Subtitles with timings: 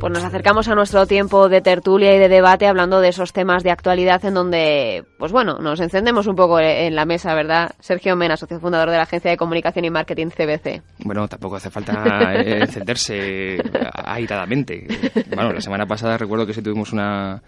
[0.00, 3.62] Pues nos acercamos a nuestro tiempo de tertulia y de debate hablando de esos temas
[3.62, 7.72] de actualidad en donde, pues bueno, nos encendemos un poco en la mesa, ¿verdad?
[7.80, 10.82] Sergio Mena, socio fundador de la Agencia de Comunicación y Marketing CBC.
[11.04, 13.58] Bueno, tampoco hace falta encenderse
[13.92, 14.86] airadamente.
[15.34, 17.42] Bueno, la semana pasada recuerdo que sí tuvimos una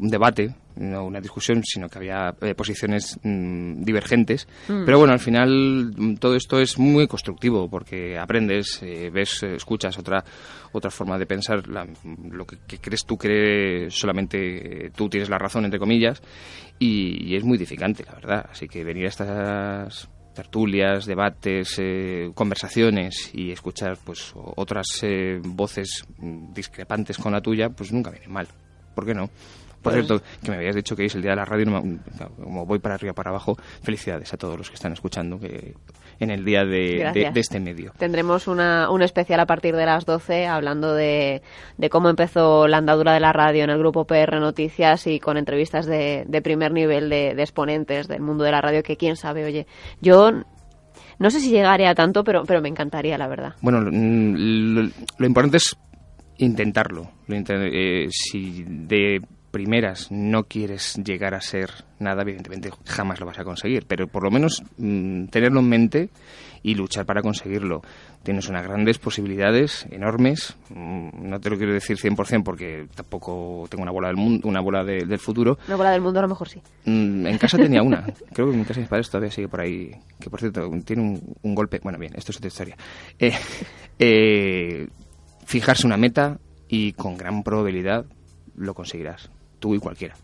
[0.00, 4.48] un debate, no una discusión, sino que había eh, posiciones mm, divergentes.
[4.68, 4.84] Mm.
[4.84, 9.54] Pero bueno, al final mm, todo esto es muy constructivo porque aprendes, eh, ves, eh,
[9.56, 10.24] escuchas otra
[10.72, 11.86] otra forma de pensar, la-
[12.30, 16.22] lo que, que crees tú que solamente tú tienes la razón, entre comillas,
[16.78, 18.46] y, y es muy edificante, la verdad.
[18.52, 26.04] Así que venir a estas tertulias, debates, eh, conversaciones y escuchar pues otras eh, voces
[26.54, 28.46] discrepantes con la tuya, pues nunca viene mal.
[28.94, 29.28] ¿Por qué no?
[29.82, 31.80] Por Pues- cierto, que me habías dicho que es el día de la radio, no
[31.82, 31.98] me-
[32.42, 35.74] como voy para arriba para abajo, felicidades a todos los que están escuchando que
[36.18, 37.92] en el día de, de- este medio.
[37.98, 41.40] Tendremos una, un especial a partir de las 12 hablando de,
[41.78, 45.38] de cómo empezó la andadura de la radio en el grupo PR Noticias y con
[45.38, 49.16] entrevistas de, de primer nivel de, de exponentes del mundo de la radio que quién
[49.16, 49.66] sabe, oye,
[50.02, 50.30] yo
[51.18, 53.54] no sé si llegaré a tanto, pero, pero me encantaría, la verdad.
[53.62, 55.74] Bueno, mm, lo, lo importante es
[56.38, 57.10] intentarlo.
[57.26, 59.20] Lo inte- eh, si de
[59.50, 64.22] primeras no quieres llegar a ser nada, evidentemente jamás lo vas a conseguir, pero por
[64.24, 66.10] lo menos mm, tenerlo en mente
[66.62, 67.82] y luchar para conseguirlo.
[68.22, 70.56] Tienes unas grandes posibilidades, enormes.
[70.68, 74.60] Mm, No te lo quiero decir 100% porque tampoco tengo una bola del mundo, una
[74.60, 76.60] bola de- del futuro, Una bola del mundo a lo mejor sí.
[76.84, 78.04] Mm, En casa tenía una.
[78.34, 79.90] Creo que en casa de mis padres todavía sigue por ahí.
[80.20, 81.80] Que por cierto, tiene un, un golpe.
[81.82, 82.76] Bueno, bien, esto es otra historia.
[83.18, 83.32] Eh,
[83.98, 84.86] eh,
[85.46, 88.04] fijarse una meta y con gran probabilidad
[88.56, 89.30] lo conseguirás.
[89.60, 90.16] Tú y cualquiera.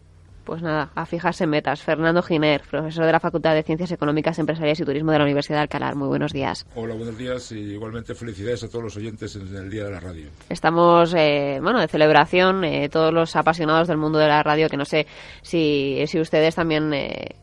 [0.47, 1.83] Pues nada, a fijarse en metas.
[1.83, 5.57] Fernando Giner, profesor de la Facultad de Ciencias Económicas, Empresariales y Turismo de la Universidad
[5.59, 5.93] de Alcalá.
[5.97, 6.65] Muy buenos días.
[6.77, 9.99] Hola, buenos días y igualmente felicidades a todos los oyentes en el Día de la
[9.99, 10.29] Radio.
[10.49, 14.77] Estamos, eh, bueno, de celebración, eh, todos los apasionados del mundo de la radio, que
[14.77, 15.09] no sé
[15.43, 17.35] si, si ustedes también eh,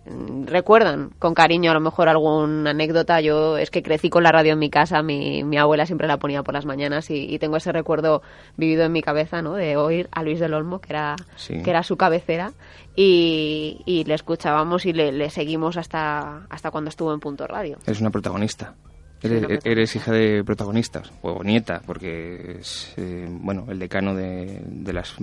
[0.46, 3.20] recuerdan con cariño a lo mejor alguna anécdota.
[3.20, 6.20] Yo es que crecí con la radio en mi casa, mi, mi abuela siempre la
[6.20, 8.22] ponía por las mañanas y, y tengo ese recuerdo
[8.56, 9.56] vivido en mi cabeza, ¿no?
[9.56, 11.62] De oír a Luis del Olmo, que era, Sí.
[11.64, 12.54] que era su cabecera,
[12.96, 17.78] y, y le escuchábamos y le, le seguimos hasta, hasta cuando estuvo en Punto Radio.
[17.86, 18.76] Eres una protagonista.
[19.22, 19.70] Eres, protagonista.
[19.70, 25.16] eres hija de protagonistas, o nieta, porque es eh, bueno, el decano de, de los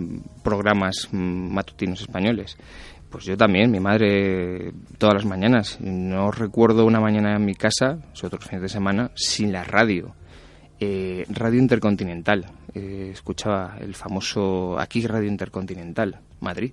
[0.42, 2.56] programas matutinos españoles.
[3.10, 5.78] Pues yo también, mi madre todas las mañanas.
[5.80, 10.14] No recuerdo una mañana en mi casa, sobre los fines de semana, sin la radio.
[10.78, 12.46] Eh, radio Intercontinental.
[12.72, 16.72] Eh, escuchaba el famoso aquí Radio Intercontinental, Madrid,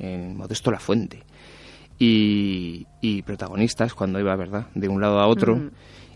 [0.00, 1.22] en Modesto La Fuente.
[1.98, 5.56] Y, y protagonistas cuando iba, ¿verdad?, de un lado a otro.
[5.56, 5.70] Mm.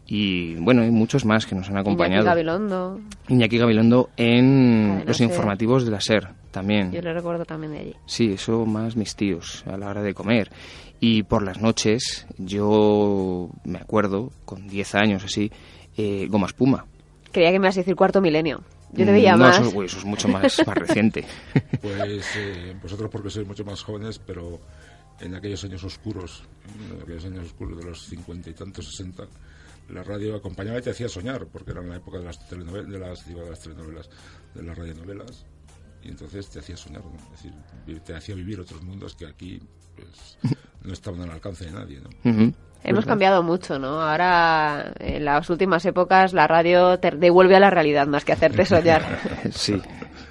[0.07, 2.23] Y bueno, hay muchos más que nos han acompañado.
[2.23, 5.29] Iñaki Gabilondo, Iñaki Gabilondo en Cadena los Ser.
[5.29, 6.93] informativos de la SER también.
[6.93, 7.95] yo le recuerdo también de allí.
[8.07, 10.51] Sí, eso más mis tíos a la hora de comer.
[11.01, 15.51] Y por las noches, yo me acuerdo, con 10 años así,
[15.97, 16.87] eh, Goma Espuma.
[17.33, 18.61] Creía que me ibas a decir cuarto milenio.
[18.93, 19.61] Yo te veía Mm, no, más.
[19.61, 21.25] Eso, es mucho más, más reciente.
[21.81, 24.61] Pues eh, vosotros porque sois mucho más jóvenes, pero
[25.21, 26.45] en aquellos años oscuros,
[26.91, 29.25] en aquellos años oscuros de los cincuenta y tantos, sesenta,
[29.91, 32.89] la radio acompañaba y te hacía soñar, porque era en la época de las telenovelas,
[32.89, 34.09] de las, digo, de las telenovelas,
[34.55, 35.45] de las radionovelas,
[36.03, 37.15] y entonces te hacía soñar, ¿no?
[37.35, 39.61] es decir, te hacía vivir otros mundos que aquí
[39.95, 40.39] pues,
[40.83, 42.11] no estaban al alcance de nadie, ¿no?
[42.85, 44.01] Hemos cambiado mucho, ¿no?
[44.03, 48.65] Ahora, en las últimas épocas, la radio te devuelve a la realidad más que hacerte
[48.67, 49.03] soñar.
[49.51, 49.81] Sí,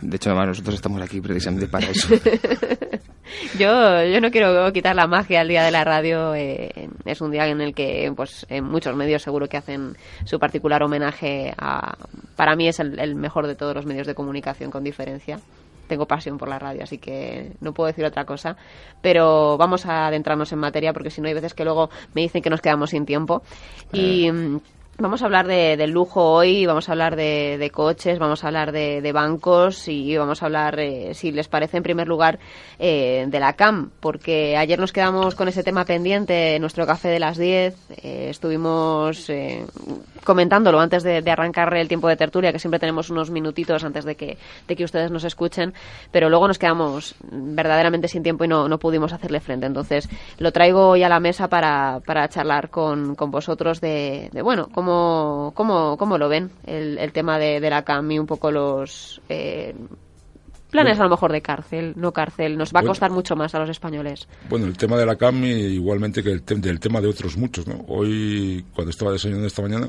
[0.02, 2.10] de hecho, además, nosotros estamos aquí precisamente para eso.
[3.60, 6.36] yo, yo no quiero quitar la magia al día de la radio.
[6.36, 9.96] eh, es un día en el que, pues, en muchos medios seguro que hacen
[10.26, 11.96] su particular homenaje a.
[12.36, 15.40] Para mí es el, el mejor de todos los medios de comunicación, con diferencia.
[15.88, 18.56] Tengo pasión por la radio, así que no puedo decir otra cosa.
[19.02, 22.42] Pero vamos a adentrarnos en materia, porque si no hay veces que luego me dicen
[22.42, 23.42] que nos quedamos sin tiempo.
[23.92, 24.30] Y.
[25.00, 28.72] Vamos a hablar de, del lujo hoy, vamos a hablar de, coches, vamos a hablar
[28.72, 32.38] de, bancos y vamos a hablar, eh, si les parece, en primer lugar,
[32.78, 37.08] eh, de la CAM, porque ayer nos quedamos con ese tema pendiente en nuestro café
[37.08, 37.76] de las 10.
[38.04, 39.32] Eh, estuvimos
[40.24, 44.16] comentándolo antes de, arrancar el tiempo de tertulia, que siempre tenemos unos minutitos antes de
[44.16, 44.38] que,
[44.68, 45.74] de que ustedes nos escuchen,
[46.12, 49.66] pero luego nos quedamos verdaderamente sin tiempo y no, no pudimos hacerle frente.
[49.66, 50.08] Entonces,
[50.38, 54.70] lo traigo hoy a la mesa para, para charlar con, con vosotros de, de bueno,
[54.72, 58.52] cómo, cómo, cómo lo ven el, el tema de, de, la CAM y un poco
[58.52, 59.74] los eh,
[60.74, 62.58] planes a lo mejor de cárcel, no cárcel.
[62.58, 64.28] Nos va a costar mucho más a los españoles.
[64.50, 67.68] Bueno, el tema de la CAM igualmente que el del tema de otros muchos.
[67.68, 67.86] ¿no?
[67.88, 69.88] Hoy, cuando estaba desayunando esta mañana,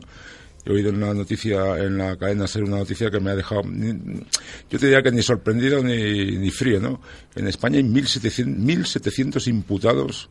[0.65, 4.79] he oído una noticia en la cadena ser una noticia que me ha dejado, yo
[4.79, 7.01] te diría que ni sorprendido ni, ni frío, ¿no?
[7.35, 10.31] En España hay 1.700, 1.700 imputados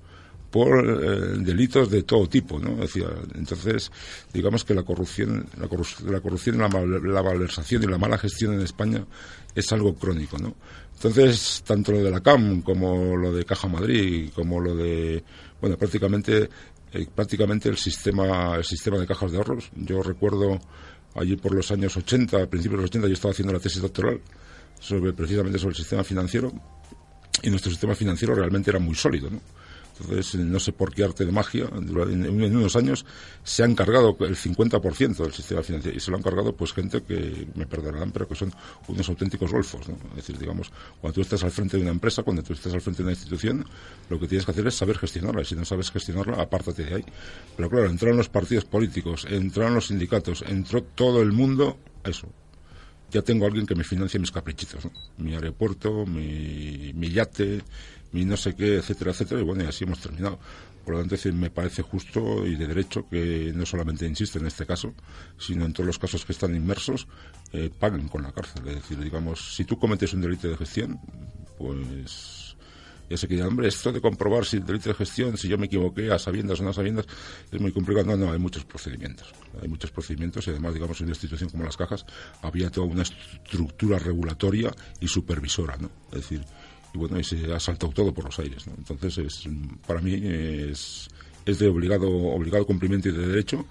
[0.54, 2.76] por eh, delitos de todo tipo, ¿no?
[2.76, 3.92] Decía, entonces,
[4.32, 9.04] digamos que la corrupción, la, corrupción, la, la, malversación y la mala gestión en España
[9.56, 10.54] es algo crónico, ¿no?
[10.94, 15.24] Entonces, tanto lo de la CAM como lo de Caja Madrid, como lo de,
[15.60, 16.48] bueno, prácticamente,
[16.94, 19.72] eh, prácticamente el sistema, el sistema de cajas de ahorros.
[19.76, 20.60] Yo recuerdo
[21.16, 23.82] allí por los años 80, a principios de los 80, yo estaba haciendo la tesis
[23.82, 24.22] doctoral
[24.80, 26.54] sobre precisamente sobre el sistema financiero
[27.42, 29.40] y nuestro sistema financiero realmente era muy sólido, ¿no?
[30.00, 33.06] Entonces, no sé por qué arte de magia, en, unos años
[33.44, 37.04] se han cargado el 50% del sistema financiero y se lo han cargado pues gente
[37.04, 38.52] que, me perdonarán, pero que son
[38.88, 39.88] unos auténticos golfos.
[39.88, 39.96] ¿no?
[40.12, 42.82] Es decir, digamos, cuando tú estás al frente de una empresa, cuando tú estás al
[42.82, 43.66] frente de una institución,
[44.10, 45.42] lo que tienes que hacer es saber gestionarla.
[45.44, 47.06] Y si no sabes gestionarla, apártate de ahí.
[47.56, 52.28] Pero claro, entraron los partidos políticos, entraron los sindicatos, entró todo el mundo a eso
[53.14, 54.92] ya tengo a alguien que me financie mis caprichitos, ¿no?
[55.18, 57.62] mi aeropuerto, mi, mi yate,
[58.14, 60.40] y no sé qué, etcétera, etcétera, y bueno, y así hemos terminado.
[60.86, 64.66] Por lo tanto, me parece justo y de derecho que no solamente insiste en este
[64.66, 64.94] caso,
[65.38, 67.08] sino en todos los casos que están inmersos,
[67.54, 68.68] eh, paguen con la cárcel.
[68.68, 71.00] Es decir, digamos, si tú cometes un delito de gestión,
[71.58, 72.44] pues
[73.10, 75.68] ya sé que, hombre, esto de comprobar si el delito de gestión, si yo me
[75.68, 77.06] equivoqué a sabiendas o no a sabiendas,
[77.52, 78.06] es muy complicado.
[78.06, 79.34] No, no, hay muchos procedimientos.
[79.62, 82.06] Hay muchos procedimientos y además, digamos, en una institución como las cajas
[82.42, 85.90] había toda una estructura regulatoria y supervisora, ¿no?
[86.12, 86.44] Es decir,
[86.94, 88.66] y bueno, y se ha saltado todo por los aires.
[88.68, 89.50] Entonces, es,
[89.88, 91.10] para mí es,
[91.46, 93.66] es de obligado, obligado cumplimiento y de derecho.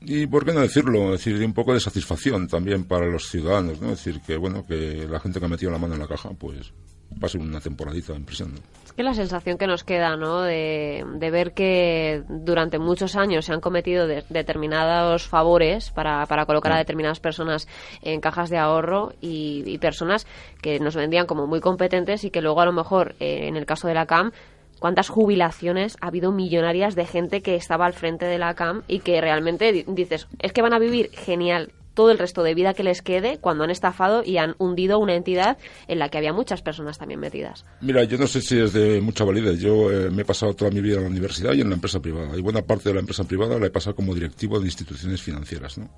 [0.00, 3.28] Y por qué no decirlo, es decir, de un poco de satisfacción también para los
[3.28, 3.92] ciudadanos, ¿no?
[3.92, 6.30] Es decir, que bueno, que la gente que ha metido la mano en la caja,
[6.30, 6.72] pues
[7.20, 8.52] pase una temporadita en prisión.
[8.96, 10.42] Que la sensación que nos queda, ¿no?
[10.42, 16.78] De, ver que durante muchos años se han cometido determinados favores para, para colocar a
[16.78, 17.66] determinadas personas
[18.02, 20.26] en cajas de ahorro y, personas
[20.62, 23.66] que nos vendían como muy competentes y que luego a lo mejor, eh, en el
[23.66, 24.32] caso de la CAM,
[24.78, 29.00] cuántas jubilaciones ha habido millonarias de gente que estaba al frente de la CAM y
[29.00, 32.82] que realmente dices, es que van a vivir genial todo el resto de vida que
[32.82, 35.56] les quede cuando han estafado y han hundido una entidad
[35.88, 37.64] en la que había muchas personas también metidas.
[37.80, 39.60] Mira, yo no sé si es de mucha validez.
[39.60, 42.00] Yo eh, me he pasado toda mi vida en la universidad y en la empresa
[42.00, 42.36] privada.
[42.36, 45.78] Y buena parte de la empresa privada la he pasado como directivo de instituciones financieras.
[45.78, 45.90] ¿no?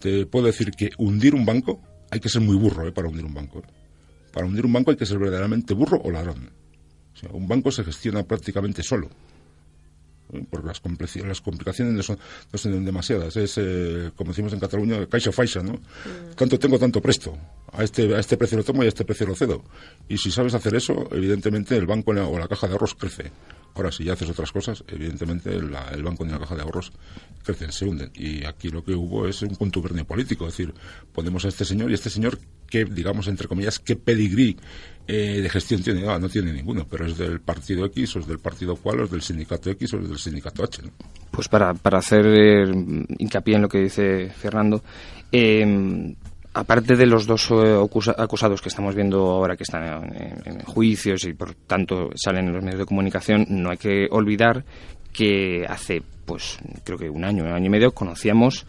[0.00, 1.80] Te puedo decir que hundir un banco,
[2.10, 2.92] hay que ser muy burro ¿eh?
[2.92, 3.60] para hundir un banco.
[3.60, 3.70] ¿eh?
[4.32, 6.50] Para hundir un banco hay que ser verdaderamente burro o ladrón.
[7.14, 9.08] O sea, un banco se gestiona prácticamente solo
[10.50, 10.82] porque las,
[11.26, 12.18] las complicaciones no son,
[12.52, 13.36] no son demasiadas.
[13.36, 15.74] Es, eh, como decimos en Cataluña, caixa faixa, ¿no?
[15.74, 16.34] Mm.
[16.36, 17.36] Tanto tengo, tanto presto.
[17.72, 19.64] A este, a este precio lo tomo y a este precio lo cedo.
[20.08, 23.30] Y si sabes hacer eso, evidentemente el banco o la caja de ahorros crece.
[23.74, 26.92] Ahora, si ya haces otras cosas, evidentemente el banco ni la caja de ahorros
[27.44, 28.10] crecen, se hunden.
[28.14, 30.46] Y aquí lo que hubo es un contubernio político.
[30.46, 30.74] Es decir,
[31.12, 34.56] ponemos a este señor y este señor, que digamos, entre comillas, qué pedigrí
[35.08, 36.06] eh, de gestión tiene.
[36.06, 39.04] Ah, no tiene ninguno, pero es del partido X, o es del partido cual, o
[39.04, 40.82] es del sindicato X, o es del sindicato H.
[41.30, 44.82] Pues para, para hacer eh, hincapié en lo que dice Fernando,
[45.32, 46.14] eh,
[46.58, 47.78] aparte de los dos eh,
[48.16, 52.64] acusados que estamos viendo ahora que están en, juicios y por tanto salen en los
[52.64, 54.64] medios de comunicación, no hay que olvidar
[55.12, 58.66] que hace, pues creo que un año, un año y medio, conocíamos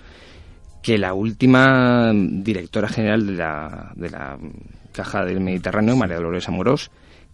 [0.82, 4.38] que la última directora general de la, de la
[5.00, 6.92] Caja del Mediterráneo, María Dolores Amorós,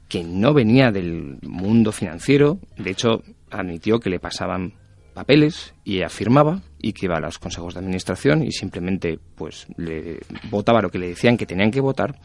[0.07, 4.73] que no venía del mundo financiero, de hecho admitió que le pasaban
[5.15, 10.19] papeles y afirmaba y que iba a los consejos de administración y simplemente pues le
[10.51, 12.19] votaba lo que le decían que tenían que votar.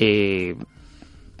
[0.00, 0.56] Eh,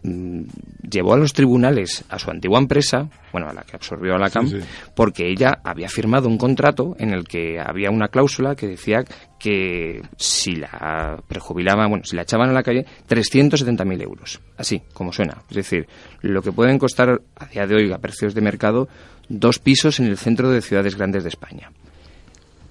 [0.02, 4.30] llevó a los tribunales a su antigua empresa, bueno, a la que absorbió a la
[4.30, 4.50] CAM,
[4.94, 9.04] porque ella había firmado un contrato en el que había una cláusula que decía
[9.38, 14.40] que si la prejubilaban, bueno, si la echaban a la calle, 370.000 euros.
[14.56, 15.42] Así, como suena.
[15.50, 15.86] Es decir,
[16.20, 18.88] lo que pueden costar a día de hoy a precios de mercado
[19.28, 21.70] dos pisos en el centro de ciudades grandes de España.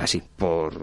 [0.02, 0.74] Así, por,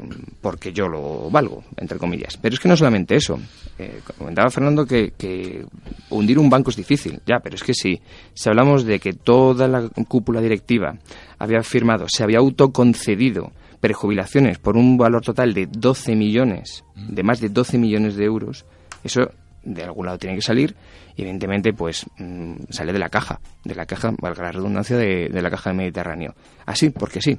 [0.41, 2.37] porque yo lo valgo, entre comillas.
[2.37, 3.39] Pero es que no solamente eso.
[3.79, 5.65] Eh, comentaba Fernando que,
[6.11, 8.01] hundir un banco es difícil, ya, pero es que sí.
[8.35, 10.97] Si hablamos de que toda la cúpula directiva
[11.39, 17.41] había firmado, se había autoconcedido prejubilaciones por un valor total de 12 millones, de más
[17.41, 18.65] de 12 millones de euros,
[19.05, 19.31] eso
[19.63, 20.75] de algún lado tiene que salir
[21.15, 25.43] y evidentemente pues mm, sale de la caja, de la caja, valga la redundancia, de
[25.43, 26.35] la caja del Mediterráneo.
[26.67, 27.39] Así, porque sí,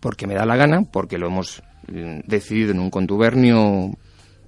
[0.00, 3.90] porque me da la gana, porque lo hemos mm, decidido en un contubernio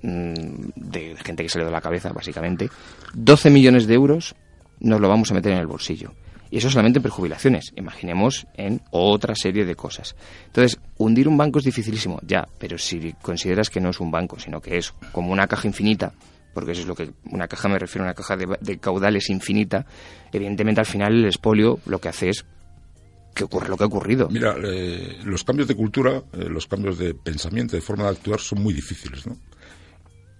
[0.03, 0.35] mm,
[0.77, 2.71] de gente que se le da la cabeza, básicamente.
[3.15, 4.35] 12 millones de euros
[4.81, 6.13] nos lo vamos a meter en el bolsillo.
[6.51, 7.73] Y eso solamente en prejubilaciones.
[7.75, 10.15] Imaginemos en otra serie de cosas.
[10.47, 14.39] Entonces, hundir un banco es dificilísimo, ya, pero si consideras que no es un banco,
[14.39, 16.13] sino que es como una caja infinita,
[16.55, 19.85] porque eso es lo que una caja me refiero a una caja de, caudales infinita,
[20.33, 22.47] evidentemente al final el espolio lo que hace es
[23.35, 24.29] que ocurre lo que ha ocurrido.
[24.31, 28.41] Mira, eh, los cambios de cultura, eh, los cambios de pensamiento, de forma de actuar
[28.41, 29.37] son muy difíciles, ¿no?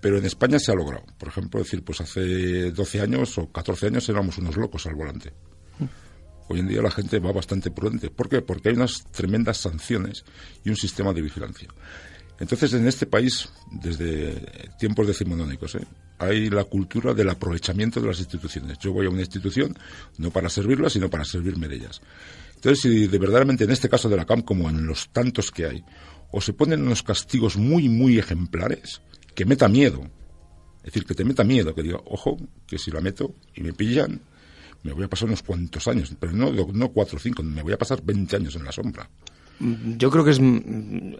[0.01, 1.05] Pero en España se ha logrado.
[1.19, 5.33] Por ejemplo, decir, pues hace 12 años o 14 años éramos unos locos al volante.
[6.49, 8.11] Hoy en día la gente va bastante prudente.
[8.11, 8.43] ¿Por qué?
[8.43, 10.25] Porque hay unas tremendas sanciones
[10.63, 11.69] y un sistema de vigilancia.
[12.39, 15.87] Entonces, en este país, desde tiempos decimonónicos, ¿eh?
[16.19, 18.79] hay la cultura del aprovechamiento de las instituciones.
[18.79, 19.77] Yo voy a una institución
[20.19, 22.01] no para servirla, sino para servirme de ellas.
[22.65, 25.67] Entonces, si de verdaderamente en este caso de la CAM, como en los tantos que
[25.67, 25.85] hay,
[26.31, 29.03] o se ponen unos castigos muy, muy ejemplares,
[29.35, 30.01] que meta miedo.
[30.79, 33.75] Es decir, que te meta miedo, que diga, ojo, que si la meto y me
[33.75, 34.19] pillan,
[34.83, 37.75] me voy a pasar unos cuantos años, pero no, no cuatro o cinco, me voy
[37.75, 39.11] a pasar 20 años en la sombra.
[39.61, 41.15] Mm, yo creo que es mm,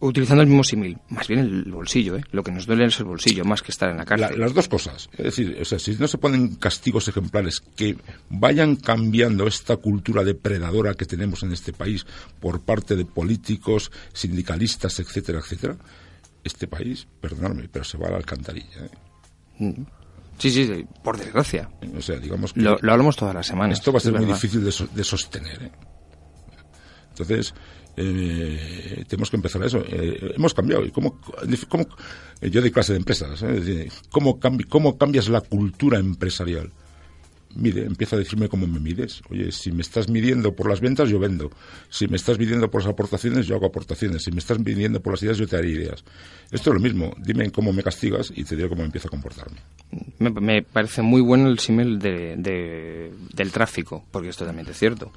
[0.00, 2.24] utilizando el mismo símil, más bien el bolsillo, ¿eh?
[2.32, 4.38] lo que nos duele es el bolsillo, más que estar en la cárcel.
[4.38, 7.96] las dos cosas, es decir, o sea, si no se ponen castigos ejemplares que
[8.28, 12.06] vayan cambiando esta cultura depredadora que tenemos en este país
[12.40, 15.76] por parte de políticos, sindicalistas, etcétera, etcétera,
[16.44, 18.84] este país, perdonadme, pero se va a la alcantarilla.
[18.84, 18.90] ¿eh?
[19.58, 19.86] Mm.
[20.38, 21.68] Sí, sí, por desgracia.
[21.94, 23.78] O sea, digamos lo, hablamos todas las semanas.
[23.78, 25.64] Esto va a ser muy difícil de, sostener.
[25.64, 25.70] ¿eh?
[27.22, 27.54] Entonces,
[27.96, 29.82] eh, tenemos que empezar a eso.
[29.86, 30.84] Eh, hemos cambiado.
[30.84, 31.20] ¿Y cómo,
[31.68, 31.86] cómo,
[32.40, 33.44] yo de clase de empresas,
[34.10, 36.72] ¿cómo, ¿cómo cambias la cultura empresarial?
[37.54, 39.22] mide, empieza a decirme cómo me mides.
[39.30, 41.50] Oye, si me estás midiendo por las ventas, yo vendo.
[41.88, 44.22] Si me estás midiendo por las aportaciones, yo hago aportaciones.
[44.22, 46.04] Si me estás midiendo por las ideas, yo te haré ideas.
[46.50, 47.14] Esto es lo mismo.
[47.18, 49.58] Dime cómo me castigas y te diré cómo empiezo a comportarme.
[50.18, 55.12] Me, parece muy bueno el símil de, del tráfico, porque esto también es cierto.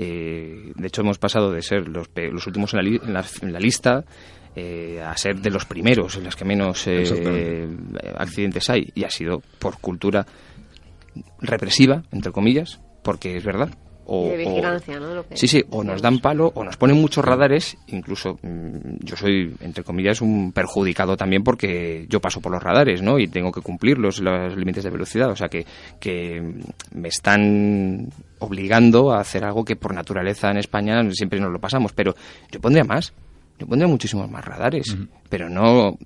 [0.00, 4.04] Eh, de hecho, hemos pasado de ser los, los últimos en la, lista
[4.54, 7.68] eh, a ser de los primeros en los que menos eh,
[8.16, 8.92] accidentes hay.
[8.94, 10.24] Y ha sido por cultura
[11.40, 13.70] represiva, entre comillas, porque es verdad.
[14.10, 15.22] O, de vigilancia, ¿no?
[15.34, 19.54] sí, sí, o nos dan palo o nos ponen muchos radares, incluso mm, yo soy,
[19.60, 23.18] entre comillas, un perjudicado también porque yo paso por los radares, ¿no?
[23.18, 25.66] Y tengo que cumplir los, los límites de velocidad, o sea que,
[26.00, 26.42] que
[26.94, 31.92] me están obligando a hacer algo que por naturaleza en España siempre nos lo pasamos,
[31.92, 32.14] pero
[32.50, 33.12] yo pondría más,
[33.58, 34.96] yo pondría muchísimos más radares,
[35.28, 35.98] pero no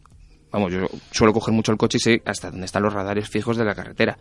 [0.52, 3.56] vamos, yo suelo coger mucho el coche y sé hasta dónde están los radares fijos
[3.56, 4.16] de la carretera.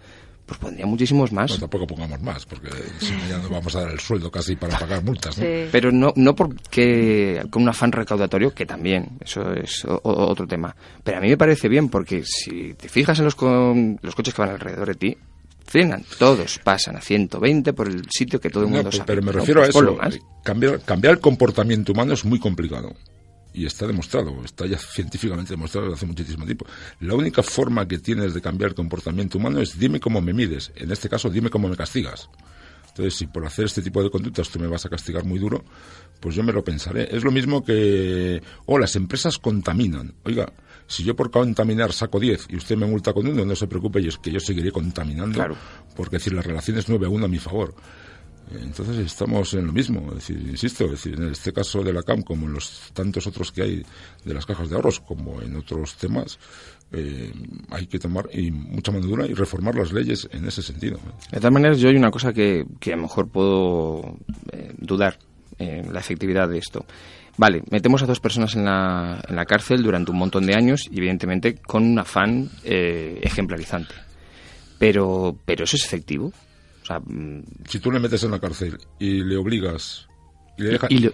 [0.46, 1.52] Pues pondría muchísimos más.
[1.52, 2.70] Pues tampoco pongamos más, porque
[3.00, 5.46] si no ya nos vamos a dar el sueldo casi para pagar multas, ¿no?
[5.72, 10.76] Pero no, no porque con un afán recaudatorio, que también, eso es otro tema.
[11.04, 14.42] Pero a mí me parece bien, porque si te fijas en los, los coches que
[14.42, 15.18] van alrededor de ti,
[15.66, 19.06] frenan, todos pasan a 120 por el sitio que todo el mundo sabe.
[19.06, 19.98] Pero me refiero a pues eso,
[20.44, 22.94] cambiar, cambiar el comportamiento humano es muy complicado
[23.54, 26.66] y está demostrado, está ya científicamente demostrado desde hace muchísimo tiempo.
[27.00, 30.72] La única forma que tienes de cambiar el comportamiento humano es dime cómo me mides,
[30.76, 32.30] en este caso dime cómo me castigas.
[32.90, 35.64] Entonces, si por hacer este tipo de conductas tú me vas a castigar muy duro,
[36.20, 37.08] pues yo me lo pensaré.
[37.16, 40.14] Es lo mismo que, oh, las empresas contaminan.
[40.26, 40.52] Oiga,
[40.88, 44.06] si yo por contaminar saco 10 y usted me multa con uno, no se preocupe,
[44.06, 45.36] es que yo seguiré contaminando.
[45.36, 45.56] Claro.
[45.96, 47.74] Porque decir, la relación es 9 a 1 a mi favor.
[48.60, 52.48] Entonces estamos en lo mismo, decir, insisto, decir, en este caso de la CAM, como
[52.48, 53.86] en los tantos otros que hay
[54.26, 56.38] de las cajas de ahorros, como en otros temas,
[56.92, 57.32] eh,
[57.70, 61.00] hay que tomar y mucha mano dura y reformar las leyes en ese sentido.
[61.32, 64.18] De todas maneras, yo hay una cosa que, a lo mejor puedo
[64.52, 65.18] eh, dudar
[65.58, 66.86] en la efectividad de esto.
[67.38, 70.88] Vale, metemos a dos personas en la, en la cárcel durante un montón de años
[70.92, 73.94] y evidentemente con un afán eh, ejemplarizante.
[74.78, 76.34] Pero, pero eso es efectivo.
[77.06, 80.08] Mm, si tú le metes en la cárcel y le obligas...
[80.58, 80.64] Y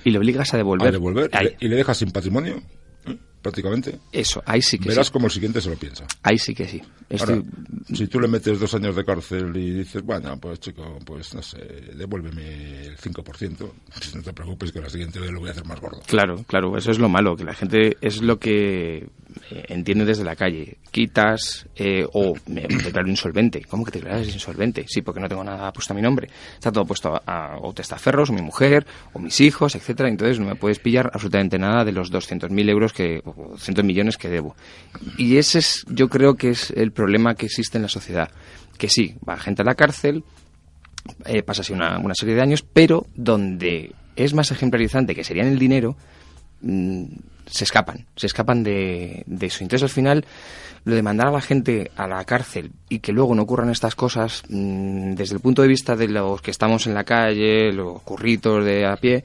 [0.09, 0.93] le, obligas a devolver.
[1.59, 2.62] y, le, dejas sin patrimonio,
[3.05, 3.17] ¿eh?
[3.41, 5.13] prácticamente, Eso, ahí sí que verás sí.
[5.13, 6.05] como el siguiente se lo piensa.
[6.24, 6.81] Ahí sí que sí.
[7.17, 11.00] Ahora, Estoy- si tú le metes dos años de cárcel y dices, bueno, pues chico,
[11.05, 11.59] pues no sé,
[11.95, 13.24] devuélveme el 5%,
[13.93, 16.01] pues no te preocupes que la siguiente vez lo voy a hacer más gordo.
[16.07, 19.07] Claro, claro, eso es lo malo, que la gente es lo que
[19.51, 20.77] eh, entiende desde la calle.
[20.91, 23.62] Quitas eh, o me declaro insolvente.
[23.67, 24.86] ¿Cómo que te declaras insolvente?
[24.88, 26.29] Sí, porque no tengo nada puesto a mi nombre.
[26.53, 30.10] Está todo puesto a, o testaferros, o mi mujer, o mis hijos, etcétera.
[30.10, 34.17] Entonces no me puedes pillar absolutamente nada de los 200.000 euros que, o 200 millones
[34.17, 34.56] que debo.
[35.17, 38.29] Y ese es, yo creo que es el problema que existe en la sociedad.
[38.77, 40.24] Que sí, va gente a la cárcel,
[41.25, 45.44] eh, pasa así una, una serie de años, pero donde es más ejemplarizante, que sería
[45.44, 45.96] en el dinero,
[46.62, 47.06] mm,
[47.49, 49.63] se escapan, se escapan de, de eso.
[49.63, 50.25] Entonces al final,
[50.85, 53.95] lo de mandar a la gente a la cárcel y que luego no ocurran estas
[53.95, 58.01] cosas, mm, desde el punto de vista de los que estamos en la calle, los
[58.03, 59.23] curritos de a pie,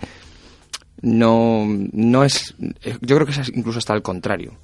[1.03, 4.55] no, no es, eh, yo creo que es incluso hasta el contrario.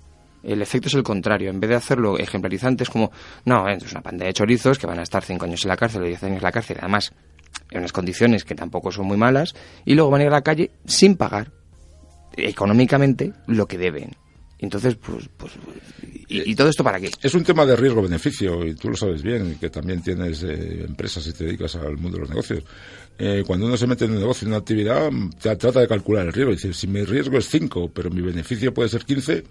[0.43, 1.51] El efecto es el contrario.
[1.51, 3.11] En vez de hacerlo ejemplarizante, es como,
[3.45, 6.03] no, es una panda de chorizos que van a estar cinco años en la cárcel
[6.03, 7.13] o diez años en la cárcel, además
[7.71, 10.43] en unas condiciones que tampoco son muy malas, y luego van a ir a la
[10.43, 11.58] calle sin pagar
[12.39, 14.17] económicamente lo que deben.
[14.61, 15.53] Entonces, pues, pues
[16.29, 17.11] ¿y, todo esto para qué?
[17.23, 21.25] Es un tema de riesgo-beneficio y tú lo sabes bien, que también tienes eh, empresas
[21.29, 22.65] y te dedicas al mundo de los negocios.
[23.17, 26.27] Eh, cuando uno se mete en un negocio, en una actividad, te trata de calcular
[26.27, 26.51] el riesgo.
[26.53, 29.45] Dice, si mi riesgo es 5, pero mi beneficio puede ser 15,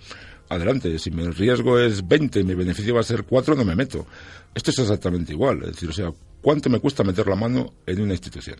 [0.50, 1.00] adelante.
[1.00, 4.06] Si mi riesgo es 20 y mi beneficio va a ser 4, no me meto.
[4.54, 5.60] Esto es exactamente igual.
[5.64, 8.60] Es decir, o sea, ¿cuánto me cuesta meter la mano en una institución?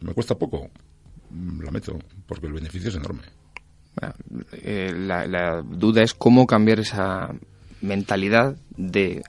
[0.00, 0.70] ¿Me cuesta poco?
[1.30, 3.22] Mm, La meto, porque el beneficio es enorme.
[4.00, 4.14] Bueno,
[4.52, 7.34] eh, la, la duda es cómo cambiar esa
[7.80, 9.22] mentalidad de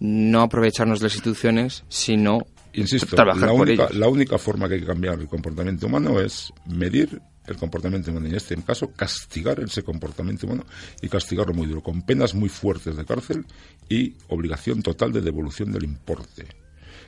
[0.00, 3.96] no aprovecharnos de las instituciones, sino Insisto, trabajar la por única, ellas.
[3.96, 8.26] la única forma que hay que cambiar el comportamiento humano es medir el comportamiento humano
[8.26, 10.64] y en este caso castigar ese comportamiento humano
[11.02, 13.46] y castigarlo muy duro, con penas muy fuertes de cárcel
[13.88, 16.46] y obligación total de devolución del importe.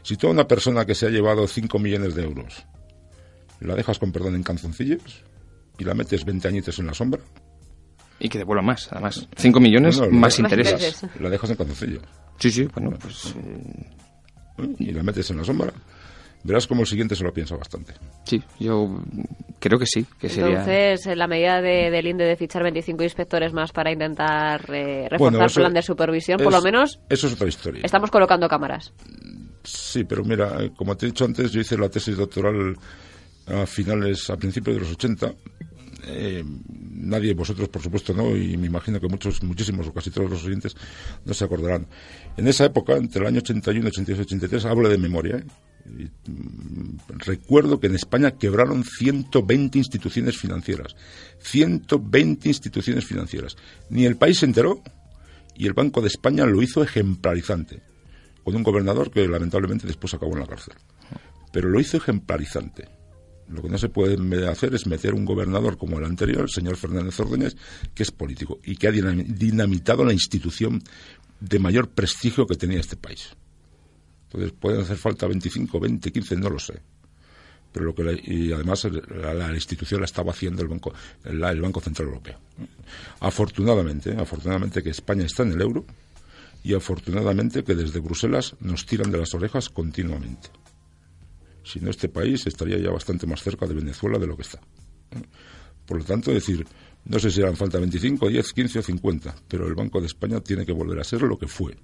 [0.03, 2.65] Si tú a una persona que se ha llevado 5 millones de euros
[3.61, 5.25] la dejas con perdón en canzoncillos
[5.79, 7.21] y la metes 20 añitos en la sombra,
[8.19, 9.27] Y que devuelva más, además.
[9.37, 11.03] 5 millones no, no, más la- intereses.
[11.19, 12.03] la dejas en canzoncillos
[12.39, 15.73] Sí, sí, bueno, pues eh, y la metes en la sombra,
[16.43, 17.95] verás como el siguiente se lo piensa bastante.
[18.25, 19.03] sí, yo
[19.59, 20.51] creo que sí, que sería...
[20.61, 25.07] Entonces, en la medida de, del INDE de fichar 25 inspectores más para intentar eh,
[25.11, 27.83] reforzar Bueno, el plan de supervisión, por lo menos Eso es otra historia.
[27.85, 28.93] estamos colocando cámaras.
[29.65, 32.75] Sí, pero mira, eh, como te he dicho antes, yo hice la tesis doctoral
[33.51, 35.35] a finales, a principios de los 80.
[36.07, 40.31] Eh, nadie, vosotros por supuesto no, y me imagino que muchos, muchísimos o casi todos
[40.31, 40.75] los oyentes
[41.25, 41.87] no se acordarán.
[42.37, 45.45] En esa época, entre el año 81, 82 y 83, hablo de memoria, ¿eh?
[45.99, 50.95] Y, mm, recuerdo que en España quebraron 120 instituciones financieras.
[51.39, 53.57] 120 instituciones financieras.
[53.89, 54.83] Ni el país se enteró
[55.57, 57.83] y el Banco de España lo hizo ejemplarizante
[58.45, 60.75] con un gobernador que lamentablemente después acabó en la cárcel.
[61.53, 62.89] Pero lo hizo ejemplarizante.
[63.51, 66.77] Lo que no se puede hacer es meter un gobernador como el anterior, el señor
[66.77, 67.57] Fernández Ordóñez,
[67.95, 70.83] que es político y que ha dinami- dinamitado la institución
[71.41, 73.31] de mayor prestigio que tenía este país.
[74.27, 76.81] Entonces pueden hacer falta 25, 20, 15, no lo sé.
[77.73, 80.93] Pero lo que la- y además la, institución la estaba haciendo el Banco,
[81.25, 82.39] el Banco Central Europeo.
[83.21, 85.85] Afortunadamente, afortunadamente que España está en el euro
[86.63, 90.51] y afortunadamente que desde Bruselas nos tiran de las orejas continuamente.
[91.63, 94.61] Si no, este país estaría ya bastante más cerca de Venezuela de lo que está.
[95.87, 96.65] Por lo tanto, decir,
[97.05, 100.41] no sé si harán falta 25, 10, 15 o 50, pero el Banco de España
[100.41, 101.77] tiene que volver a ser lo que fue.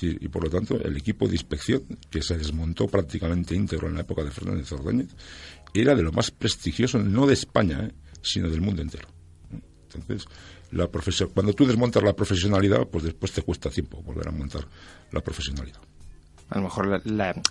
[0.00, 4.00] Y por lo tanto, el equipo de inspección, que se desmontó prácticamente íntegro en la
[4.00, 5.08] época de Fernández Ordóñez,
[5.74, 7.92] era de lo más prestigioso, no de España, ¿eh?
[8.22, 9.08] sino del mundo entero.
[9.94, 10.26] Entonces,
[10.70, 14.66] la profesio- cuando tú desmontas la profesionalidad, pues después te cuesta tiempo volver a montar
[15.10, 15.80] la profesionalidad.
[16.48, 17.42] A lo mejor la- la-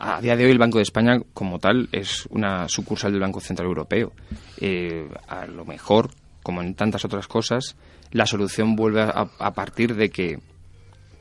[0.00, 3.40] a día de hoy el Banco de España como tal es una sucursal del Banco
[3.40, 4.12] Central Europeo.
[4.58, 6.10] Eh, a lo mejor,
[6.42, 7.76] como en tantas otras cosas,
[8.10, 10.38] la solución vuelve a, a partir de que,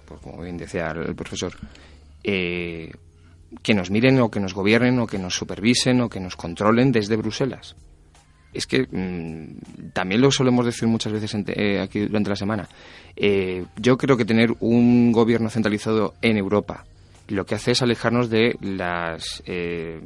[0.06, 1.54] pues como bien decía el profesor,
[2.24, 2.92] eh,
[3.62, 6.94] que nos miren o que nos gobiernen o que nos supervisen o que nos controlen
[6.94, 7.76] desde Bruselas.
[8.54, 12.70] Es que mm, también lo solemos decir muchas veces eh, aquí durante la semana.
[13.76, 16.86] Yo creo que tener un gobierno centralizado en Europa
[17.30, 20.02] lo que hace es alejarnos de las eh,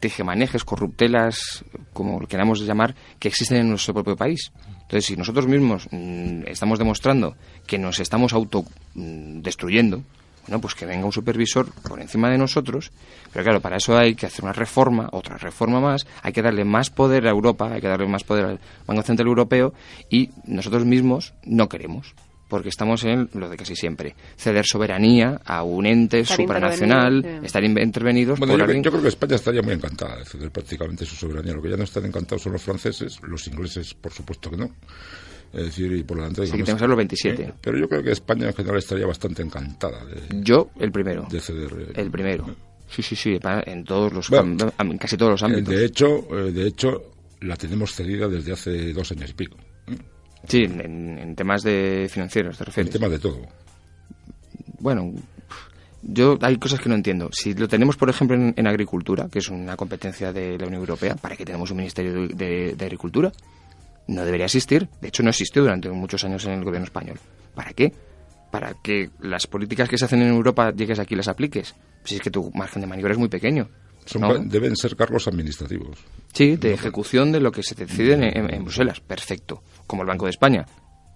[0.00, 4.52] tejemanejes, corruptelas, como queramos llamar, que existen en nuestro propio país.
[4.82, 8.64] Entonces, si nosotros mismos mm, estamos demostrando que nos estamos auto
[8.94, 10.02] mm, destruyendo,
[10.42, 12.90] Bueno, pues que venga un supervisor por encima de nosotros,
[13.32, 16.64] pero claro, para eso hay que hacer una reforma, otra reforma más, hay que darle
[16.64, 19.72] más poder a Europa, hay que darle más poder al Banco Central Europeo
[20.10, 22.12] y nosotros mismos no queremos
[22.52, 28.38] porque estamos en lo de casi siempre, ceder soberanía a un ente supranacional, estar intervenidos
[28.38, 31.54] bueno, yo, yo, creo que España estaría muy encantada de ceder prácticamente su soberanía.
[31.54, 34.70] Lo que ya no están encantados son los franceses, los ingleses, por supuesto que no.
[35.50, 36.44] Es decir, y por lo tanto...
[36.44, 37.42] Sí, tenemos que los 27.
[37.42, 37.52] ¿eh?
[37.58, 40.42] pero yo creo que España en general estaría bastante encantada de...
[40.42, 41.26] Yo, el primero.
[41.30, 41.72] De ceder...
[41.72, 42.54] Eh, el primero.
[42.86, 44.30] Sí, sí, sí, en todos los...
[44.30, 45.74] en casi todos los ámbitos.
[45.74, 49.56] De hecho, eh, de hecho, la tenemos cedida desde hace dos años y pico.
[50.48, 52.94] Sí, en, temas de financieros, ¿te refieres?
[52.94, 53.40] En temas de todo.
[54.80, 55.12] Bueno,
[56.02, 57.30] yo hay cosas que no entiendo.
[57.32, 61.14] Si lo tenemos, por ejemplo, en, agricultura, que es una competencia de la Unión Europea,
[61.14, 63.30] ¿para qué tenemos un Ministerio de, Agricultura?
[64.08, 64.88] No debería existir.
[65.00, 67.18] De hecho, no existió durante muchos años en el gobierno español.
[67.54, 67.92] ¿Para qué?
[68.50, 71.74] Para que las políticas que se hacen en Europa llegues aquí y las apliques.
[72.04, 73.68] Si es que tu margen de maniobra es muy pequeño.
[74.44, 75.98] Deben ser cargos administrativos.
[76.32, 79.00] Sí, de ejecución de lo que se decide en Bruselas.
[79.00, 79.62] Perfecto
[79.92, 80.64] como el Banco de España,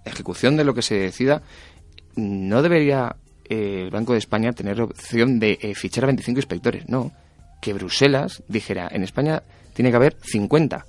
[0.04, 1.40] ejecución de lo que se decida,
[2.16, 3.16] no debería
[3.48, 6.86] eh, el Banco de España tener la opción de eh, fichar a 25 inspectores.
[6.86, 7.10] No,
[7.62, 10.84] que Bruselas dijera, en España tiene que haber 50.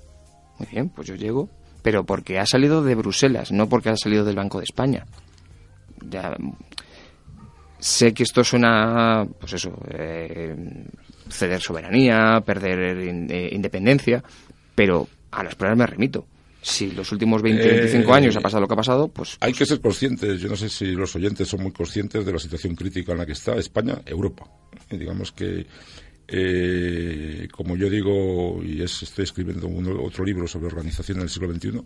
[0.58, 1.48] Muy bien, pues yo llego,
[1.80, 5.06] pero porque ha salido de Bruselas, no porque ha salido del Banco de España.
[6.06, 6.36] Ya,
[7.78, 10.54] sé que esto suena, pues eso, eh,
[11.30, 12.98] ceder soberanía, perder
[13.52, 14.22] independencia,
[14.74, 16.26] pero a las pruebas me remito
[16.68, 19.36] si los últimos 20, 25 años ha pasado lo que ha pasado, pues...
[19.40, 22.38] Hay que ser conscientes, yo no sé si los oyentes son muy conscientes de la
[22.38, 24.44] situación crítica en la que está España, Europa.
[24.90, 25.66] Eh, digamos que,
[26.26, 29.68] eh, como yo digo, y estoy escribiendo
[30.02, 31.82] otro libro sobre organización en el siglo XXI,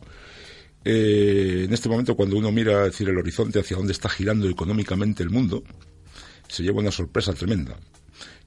[0.85, 5.23] eh, en este momento cuando uno mira decir, el horizonte hacia dónde está girando económicamente
[5.23, 5.63] el mundo,
[6.49, 7.77] se lleva una sorpresa tremenda.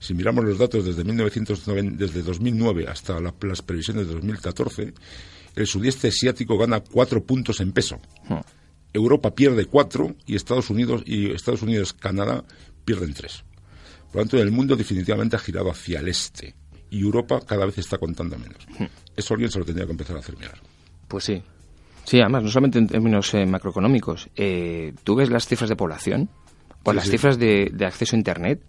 [0.05, 4.93] Si miramos los datos desde, 1990, desde 2009 hasta las previsiones de 2014,
[5.55, 7.99] el sudeste asiático gana cuatro puntos en peso.
[8.29, 8.41] Hmm.
[8.93, 12.43] Europa pierde cuatro y Estados Unidos y Estados Unidos Canadá
[12.85, 13.43] pierden tres.
[14.11, 16.53] Por lo tanto, el mundo definitivamente ha girado hacia el este
[16.91, 18.59] y Europa cada vez está contando menos.
[18.77, 18.85] Hmm.
[19.17, 20.59] Eso alguien se lo tendría que empezar a hacer mirar.
[21.07, 21.41] Pues sí.
[22.03, 24.29] Sí, además, no solamente en términos eh, macroeconómicos.
[24.35, 26.29] Eh, ¿Tú ves las cifras de población
[26.83, 28.61] o las cifras de, acceso a Internet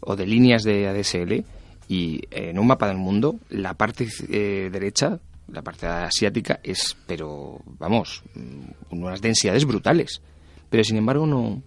[0.00, 1.44] o de líneas de ADSL?
[1.88, 5.18] Y en un mapa del mundo, la parte eh, derecha
[5.52, 10.22] la parte asiática es, pero vamos, mm, unas densidades brutales.
[10.68, 11.62] Pero sin embargo no,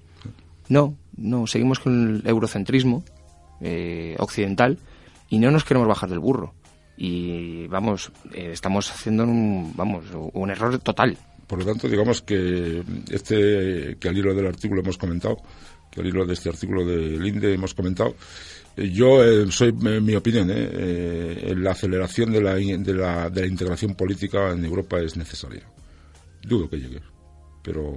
[0.69, 3.03] no, no, seguimos con el eurocentrismo
[3.61, 4.77] eh, occidental
[5.29, 6.53] y no nos queremos bajar del burro.
[6.95, 11.17] Y vamos, eh, estamos haciendo un, vamos, un error total.
[11.47, 15.37] Por lo tanto, digamos que este, que al hilo del artículo hemos comentado,
[15.93, 18.15] que al hilo de este artículo de Linde hemos comentado,
[18.75, 23.47] yo eh, soy, mi opinión, eh, eh, la aceleración de la, de, la, de la
[23.47, 25.63] integración política en Europa es necesaria.
[26.41, 26.99] Dudo que llegue,
[27.61, 27.93] pero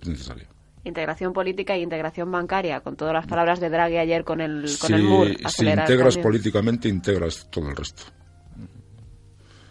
[0.00, 0.46] es necesaria.
[0.84, 4.94] Integración política e integración bancaria, con todas las palabras de Draghi ayer con el, con
[4.94, 5.36] el MUR.
[5.48, 8.04] Si integras políticamente, integras todo el resto.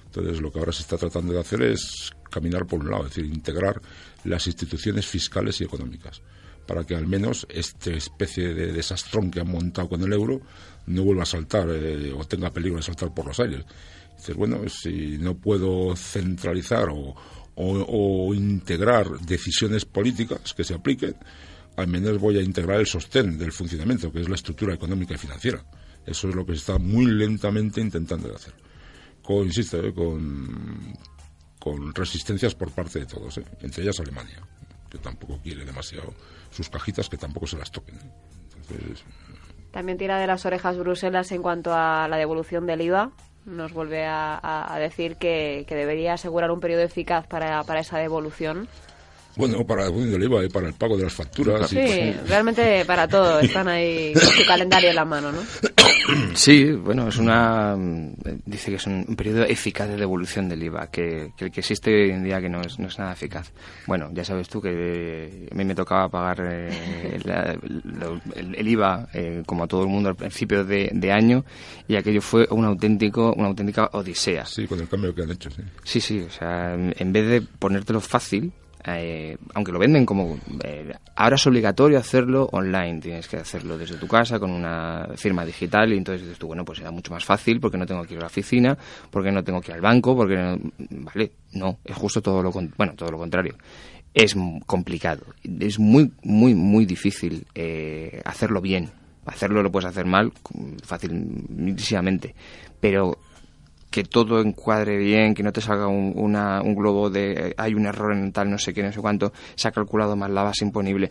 [0.08, 3.16] Entonces, lo que ahora se está tratando de hacer es caminar por un lado, es
[3.16, 3.82] decir, integrar
[4.26, 6.22] las instituciones fiscales y económicas
[6.68, 10.42] para que al menos esta especie de desastrón que han montado con el euro
[10.86, 13.66] no vuelva a saltar eh, o tenga peligro de saltar por los aires.
[14.18, 17.16] Dices, bueno, si no puedo centralizar o,
[17.56, 21.16] o, integrar decisiones políticas que se apliquen,
[21.76, 25.18] al menos voy a integrar el sostén del funcionamiento, que es la estructura económica y
[25.18, 25.64] financiera.
[26.06, 28.54] Eso es lo que se está muy lentamente intentando hacer.
[29.22, 30.96] Con, insisto, eh, con,
[31.60, 34.42] con resistencias por parte de todos, eh, entre ellas Alemania,
[34.90, 36.14] que tampoco quiere demasiado
[36.52, 38.00] sus cajitas que tampoco se las toquen.
[39.72, 43.12] También tira de las orejas Bruselas en cuanto a la devolución del IVA.
[43.46, 48.68] Nos vuelve a, decir que, que, debería asegurar un periodo eficaz para, para esa devolución.
[49.38, 51.70] Bueno, para el del IVA y para el pago de las facturas.
[51.70, 53.40] Sí, realmente para todo.
[53.40, 55.42] Están ahí con su calendario en la mano, ¿no?
[56.34, 57.76] Sí, bueno, es una.
[58.46, 62.12] Dice que es un, periodo eficaz de devolución del IVA, que, el que existe hoy
[62.12, 63.52] en día que no es, no es nada eficaz.
[63.86, 67.20] Bueno, ya sabes tú que a mí me tocaba pagar eh,
[68.36, 71.44] el, IVA, eh, como a todo el mundo, al principio de, de, año,
[71.88, 74.46] y aquello fue un auténtico, una auténtica odisea.
[74.46, 75.62] Sí, con el cambio que han hecho, sí.
[75.84, 78.54] Sí, sí, o sea, en vez de ponértelo fácil,
[78.86, 83.98] eh, aunque lo venden como eh, ahora es obligatorio hacerlo online, tienes que hacerlo desde
[83.98, 87.26] tu casa con una firma digital y entonces dices tú, bueno, pues será mucho más
[87.26, 88.78] fácil porque no tengo que ir a la oficina,
[89.10, 92.52] porque no tengo que ir al banco, porque no, vale, no, es justo todo lo
[92.52, 93.56] bueno, todo lo contrario.
[94.14, 94.36] es
[94.66, 95.26] complicado.
[95.60, 98.90] Es muy, muy, muy difícil eh, hacerlo bien.
[99.26, 100.32] Hacerlo lo puedes hacer mal
[100.84, 102.34] fácilmente,
[102.80, 103.18] pero
[103.90, 107.86] que todo encuadre bien, que no te salga un, una, un globo de hay un
[107.86, 110.66] error en tal no sé qué, no sé cuánto, se ha calculado mal la base
[110.66, 111.10] imponible,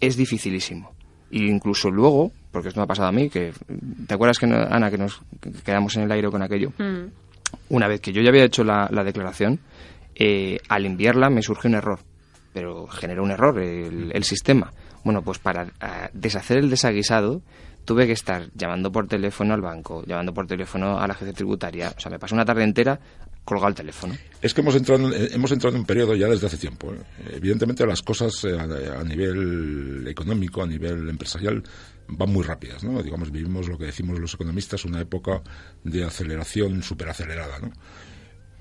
[0.00, 0.94] es dificilísimo.
[1.30, 3.52] E incluso luego, porque esto me ha pasado a mí, que
[4.06, 5.20] ¿te acuerdas que Ana que nos
[5.64, 6.72] quedamos en el aire con aquello?
[6.78, 7.06] Mm.
[7.70, 9.60] Una vez que yo ya había hecho la, declaración,
[10.14, 12.00] eh, al enviarla me surge un error,
[12.52, 14.72] pero generó un error el, el sistema.
[15.04, 15.68] Bueno, pues para
[16.12, 17.42] deshacer el desaguisado
[17.86, 21.94] tuve que estar llamando por teléfono al banco, llamando por teléfono a la agencia tributaria.
[21.96, 23.00] O sea, me pasó una tarde entera
[23.44, 24.14] colgado el teléfono.
[24.42, 26.92] Es que hemos entrado, hemos entrado en un periodo ya desde hace tiempo.
[26.92, 26.98] ¿eh?
[27.36, 31.62] Evidentemente las cosas eh, a, nivel económico, a nivel empresarial,
[32.08, 32.82] van muy rápidas.
[32.82, 33.00] ¿no?
[33.02, 35.42] Digamos, vivimos lo que decimos los economistas, una época
[35.84, 37.60] de aceleración superacelerada.
[37.60, 37.70] ¿no?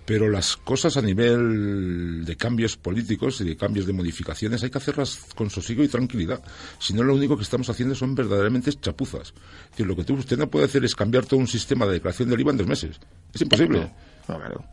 [0.06, 4.78] Pero las cosas a nivel de cambios políticos y de cambios de modificaciones hay que
[4.78, 6.42] hacerlas con sosiego y tranquilidad.
[6.80, 9.34] Si no, lo único que estamos haciendo son verdaderamente chapuzas.
[9.78, 12.52] lo que usted no puede hacer es cambiar todo un sistema de declaración del IVA
[12.52, 13.00] en dos meses.
[13.34, 13.92] Es imposible.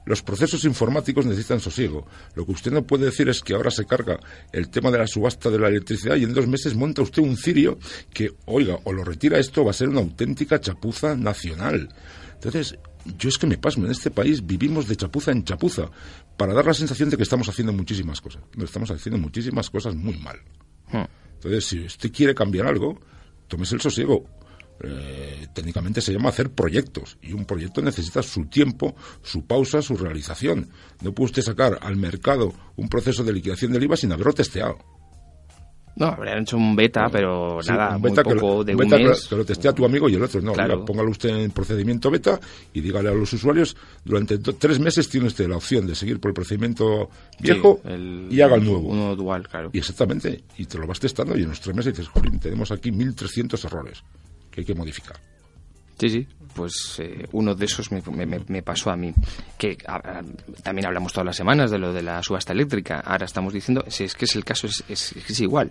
[0.06, 2.06] Los procesos informáticos necesitan sosiego.
[2.34, 4.18] Lo que usted no puede decir es que ahora se carga
[4.52, 7.36] el tema de la subasta de la electricidad y en dos meses monta usted un
[7.36, 7.78] cirio
[8.12, 11.88] que, oiga, o lo retira esto, va a ser una auténtica chapuza nacional.
[12.34, 12.76] Entonces,
[13.18, 15.90] yo es que me pasmo, en este país vivimos de chapuza en chapuza
[16.36, 18.42] para dar la sensación de que estamos haciendo muchísimas cosas.
[18.56, 20.38] No, estamos haciendo muchísimas cosas muy mal.
[20.90, 21.04] Hmm.
[21.34, 22.98] Entonces, si usted quiere cambiar algo,
[23.48, 24.24] tómese el sosiego.
[24.84, 29.96] Eh, técnicamente se llama hacer proyectos y un proyecto necesita su tiempo, su pausa, su
[29.96, 30.70] realización.
[31.00, 34.78] No puede usted sacar al mercado un proceso de liquidación del IVA sin haberlo testeado.
[35.96, 39.14] No, habrían hecho un beta, pero nada, un beta muy poco que, de un beta
[39.28, 40.40] Que lo testea tu amigo y el otro.
[40.40, 40.52] No,
[40.84, 42.40] póngalo usted en procedimiento beta
[42.72, 46.30] y dígale a los usuarios, durante tres meses tiene usted la opción de seguir por
[46.30, 47.80] el procedimiento viejo
[48.30, 48.88] y haga el nuevo.
[48.88, 49.70] Uno dual, claro.
[49.72, 52.70] Y exactamente, y te lo vas testando y en los tres meses dices, Jolín, tenemos
[52.72, 54.02] aquí 1.300 errores
[54.50, 55.16] que hay que modificar.
[55.98, 59.12] Sí, sí, pues eh, uno de esos me, pasó a mí.
[59.58, 59.76] Que
[60.62, 63.00] también hablamos todas las semanas de lo de la subasta eléctrica.
[63.00, 65.70] Ahora estamos diciendo, si es que es el caso, es, es, igual.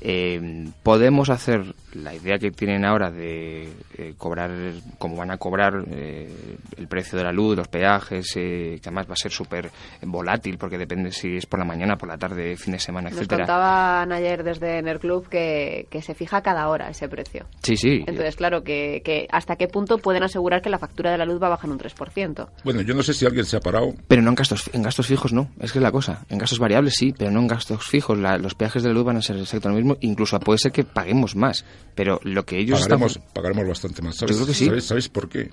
[0.00, 4.50] Eh, podemos hacer la idea que tienen ahora de eh, cobrar,
[4.98, 9.16] como van a cobrar el precio de la luz, los peajes, que además va a
[9.16, 9.70] ser súper
[10.02, 13.18] volátil porque depende si es por la mañana, por la tarde, fin de semana, Nos
[13.18, 13.44] etcétera.
[13.44, 17.46] contaban ayer desde Enerclub que, que se fija cada hora ese precio.
[17.62, 18.04] Sí, sí.
[18.06, 21.38] Entonces, claro, que, que hasta qué punto pueden asegurar que la factura de la luz
[21.42, 22.48] va a bajar un 3%.
[22.64, 23.92] Bueno, yo no sé si alguien se ha parado.
[24.06, 26.24] Pero no en gastos, en gastos fijos no, es que es la cosa.
[26.30, 28.16] En gastos variables sí, pero no en gastos fijos.
[28.16, 30.84] los peajes de la luz van a ser exactamente lo mismo, incluso puede ser que
[30.84, 31.66] paguemos más.
[31.94, 34.16] Pero lo que ellos pagaremos, pagaremos bastante más.
[34.16, 35.50] ¿Sabes, ¿sabéis, por qué?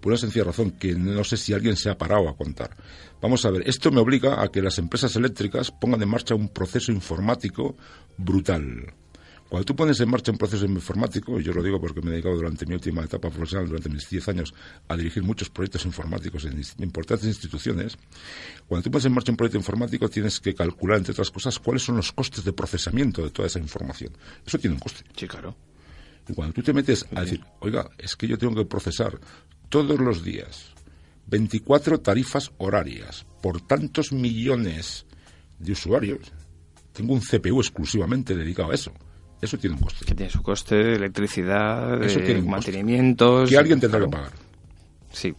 [0.00, 2.70] Por una sencilla razón que no sé si alguien se ha parado a contar.
[3.20, 6.48] Vamos a ver, esto me obliga a que las empresas eléctricas pongan en marcha un
[6.48, 7.76] proceso informático
[8.16, 8.94] brutal
[9.52, 12.12] cuando tú pones en marcha un proceso informático, y yo lo digo porque me he
[12.12, 14.54] dedicado durante mi última etapa profesional, durante mis 10 años,
[14.88, 17.98] a dirigir muchos proyectos informáticos en importantes instituciones,
[18.66, 21.82] cuando tú pones en marcha un proyecto informático tienes que calcular, entre otras cosas, cuáles
[21.82, 24.16] son los costes de procesamiento de toda esa información.
[24.46, 25.04] Eso tiene un coste.
[25.14, 25.54] Sí, claro.
[26.26, 29.20] Y cuando tú te metes a decir, oiga, es que yo tengo que procesar
[29.68, 30.72] todos los días
[31.26, 35.04] 24 tarifas horarias por tantos millones
[35.58, 36.32] de usuarios,
[36.94, 38.94] tengo un CPU exclusivamente dedicado a eso
[39.42, 40.04] eso tiene un coste.
[40.04, 43.50] Que tiene su coste de electricidad, de mantenimientos.
[43.50, 44.32] Que alguien tendrá que pagar.
[45.10, 45.34] Sí.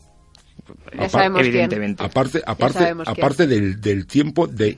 [0.91, 2.03] evidentemente.
[2.03, 4.77] Aparte, aparte, aparte del, del tiempo de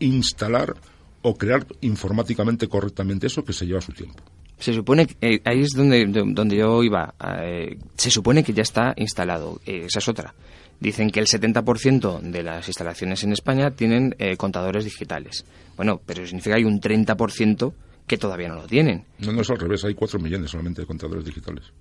[0.00, 0.74] instalar
[1.22, 4.22] o crear informáticamente correctamente eso que se lleva su tiempo.
[4.58, 7.14] Se supone que eh, ahí es donde, donde yo iba.
[7.42, 9.60] Eh, se supone que ya está instalado.
[9.66, 10.34] Eh, esa es otra.
[10.80, 15.44] Dicen que el 70% de las instalaciones en España tienen contadores digitales.
[15.76, 17.72] Bueno, pero significa que hay un 30%
[18.08, 19.04] que todavía no lo tienen.
[19.20, 21.72] No, no es al revés, hay 4 millones solamente de contadores digitales.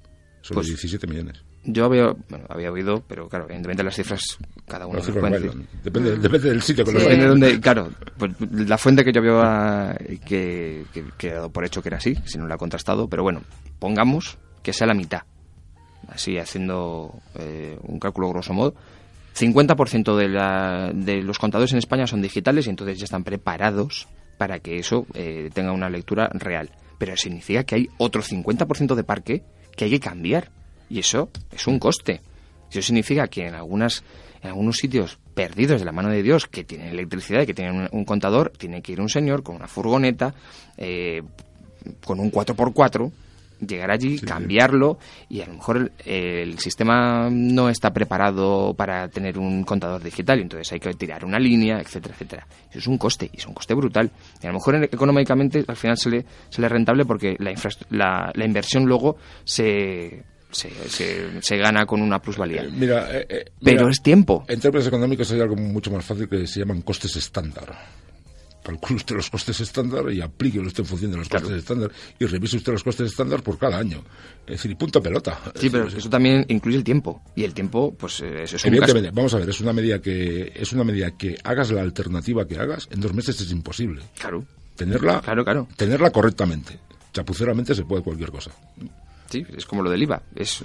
[0.42, 1.44] Son 17 pues millones.
[1.64, 6.50] Yo había, bueno, había oído, pero claro, evidentemente las cifras cada uno las depende, depende,
[6.50, 10.86] del sitio que lo Depende de donde, claro, pues la fuente que yo había que,
[11.18, 13.42] que, he dado por hecho que era así, si no la he contrastado, pero bueno,
[13.80, 15.24] pongamos que sea la mitad.
[16.08, 18.76] Así, haciendo eh, un cálculo grosso modo.
[19.38, 24.08] 50% de, la, de los contadores en España son digitales y entonces ya están preparados
[24.38, 26.70] para que eso eh, tenga una lectura real.
[26.98, 29.44] Pero significa que hay otro 50% de parque
[29.76, 30.52] que hay que cambiar.
[30.90, 32.22] Y eso es un coste.
[32.70, 34.04] Eso significa que en, algunas,
[34.42, 37.88] en algunos sitios perdidos de la mano de Dios, que tienen electricidad y que tienen
[37.92, 40.34] un, contador, tiene que ir un señor con una furgoneta,
[40.78, 41.22] eh,
[42.04, 43.12] con un 4x4,
[43.60, 44.98] llegar allí, cambiarlo
[45.30, 50.40] y a lo mejor el, el, sistema no está preparado para tener un contador digital
[50.40, 52.48] y entonces hay que tirar una línea, etcétera, etcétera.
[52.70, 54.12] Eso es un coste y es un coste brutal.
[54.42, 57.54] Y a lo mejor económicamente al final se le, se le es rentable porque la,
[57.90, 62.64] la, la inversión luego se se, se, gana con una plusvalía.
[62.64, 64.46] Eh, mira, eh, eh, pero es tiempo.
[64.48, 67.76] En términos económicos hay algo mucho más fácil que se llaman costes estándar.
[68.68, 72.26] Calcule usted los costes estándar y aplique usted en función de los costes estándar y
[72.26, 74.04] revise usted los costes estándar por cada año.
[74.46, 75.40] Es decir, y punto pelota.
[75.56, 77.22] Sí, pero eso también incluye el tiempo.
[77.34, 80.74] Y el tiempo, pues eso es Evidentemente, vamos a ver, es una medida que es
[80.74, 84.04] una medida que hagas la alternativa que hagas, en dos meses es imposible.
[84.20, 84.44] Claro.
[84.76, 85.68] Tenerla, claro, claro.
[85.78, 86.78] tenerla correctamente.
[87.14, 88.52] Chapuceramente se puede cualquier cosa.
[89.30, 90.22] Sí, es como lo del IVA.
[90.36, 90.62] Es,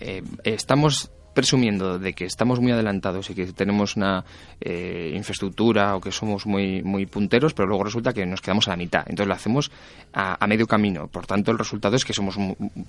[0.00, 4.24] eh, estamos presumiendo de que estamos muy adelantados y que tenemos una
[4.60, 8.72] eh, infraestructura o que somos muy muy punteros, pero luego resulta que nos quedamos a
[8.72, 9.02] la mitad.
[9.06, 9.70] Entonces lo hacemos
[10.12, 11.08] a, medio camino.
[11.08, 12.36] Por tanto, el resultado es que somos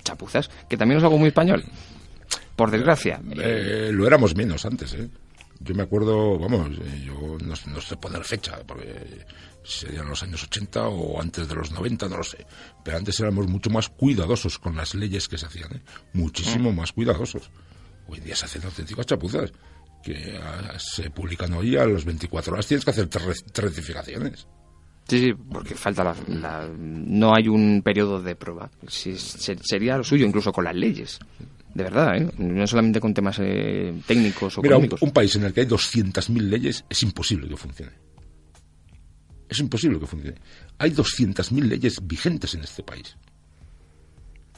[0.02, 1.64] chapuzas, que también es algo muy español.
[2.56, 3.20] Por desgracia.
[3.36, 5.08] Eh, lo éramos menos antes, ¿eh?
[5.60, 6.68] Yo me acuerdo, vamos,
[7.04, 9.24] yo no, no sé poner fecha, porque
[9.64, 12.46] serían los años 80 o antes de los 90, no lo sé.
[12.84, 15.80] Pero antes éramos mucho más cuidadosos con las leyes que se hacían, ¿eh?
[16.12, 16.76] muchísimo mm.
[16.76, 17.50] más cuidadosos.
[18.06, 19.52] Hoy en día se hacen auténticas chapuzas
[20.02, 24.46] que ah, se publican hoy a las 24 horas tienes que hacer tres rectificaciones.
[25.08, 28.70] Sí, sí, porque falta la, no hay un periodo de prueba.
[28.86, 31.18] Si, sería lo suyo incluso con las leyes.
[31.74, 32.30] De verdad, ¿eh?
[32.38, 35.66] no solamente con temas eh, técnicos o Mira, un, un, país en el que hay
[35.66, 37.92] 200.000 leyes es imposible que funcione.
[39.48, 40.38] Es imposible que funcione.
[40.78, 43.16] Hay 200.000 leyes vigentes en este país.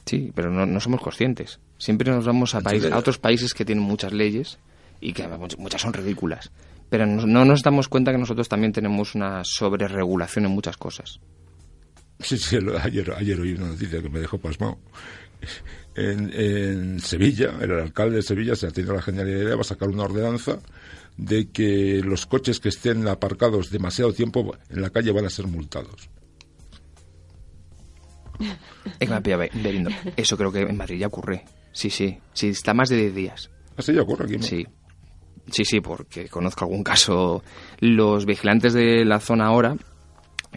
[0.05, 1.59] Sí, pero no, somos conscientes.
[1.79, 4.59] Siempre nos vamos a, a otros países que tienen muchas leyes
[5.01, 6.51] y que muchas son ridículas.
[6.89, 11.21] Pero no, nos damos cuenta que nosotros también tenemos una sobreregulación en muchas cosas.
[12.21, 14.79] Sí, sí, ayer, ayer oí una noticia que me dejó pasmado.
[15.95, 19.65] En, en Sevilla, el alcalde de Sevilla se ha tenido la genial idea, va a
[19.65, 20.59] sacar una ordenanza
[21.17, 25.47] de que los coches que estén aparcados demasiado tiempo en la calle van a ser
[25.47, 26.09] multados.
[30.17, 31.45] Eso creo que en Madrid ya ocurre.
[31.77, 32.19] Sí, sí.
[32.33, 33.51] Sí, está más de 10 días.
[33.77, 34.43] ¿Así ya ocurre aquí?
[34.43, 34.67] Sí.
[35.51, 37.43] Sí, sí, porque conozco algún caso.
[37.81, 39.77] Los vigilantes de la zona ahora,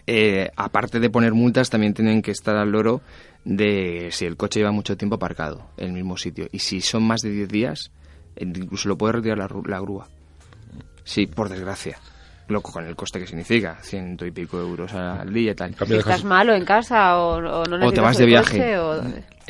[0.06, 3.02] eh, aparte de poner multas, también tienen que estar al loro
[3.44, 6.48] de si el coche lleva mucho tiempo aparcado en el mismo sitio.
[6.52, 7.90] Y si son más de 10 días,
[8.38, 10.08] incluso lo puede retirar la grúa.
[11.04, 11.98] Sí, por desgracia.
[12.50, 15.74] Loco con el coste que significa, ciento y pico euros al día y tal.
[15.74, 18.76] Si estás malo en casa o, no necesitas o te vas de viaje.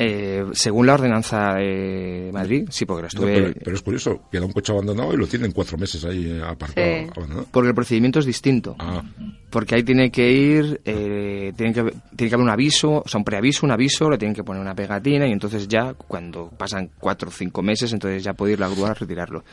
[0.03, 3.53] Eh, según la ordenanza de Madrid, sí, porque la estuve...
[3.53, 7.45] pero, es curioso, queda un coche abandonado y lo tienen cuatro meses ahí aparcado.
[7.51, 8.75] Porque el procedimiento es distinto.
[8.79, 9.03] Ah.
[9.51, 11.83] Porque ahí tiene que ir, eh, tiene, que,
[12.15, 14.61] tiene que haber un aviso, o sea, un preaviso, un aviso, le tienen que poner
[14.61, 18.59] una pegatina y entonces ya, cuando pasan cuatro o cinco meses, entonces ya puede ir
[18.59, 19.43] la grúa a retirarlo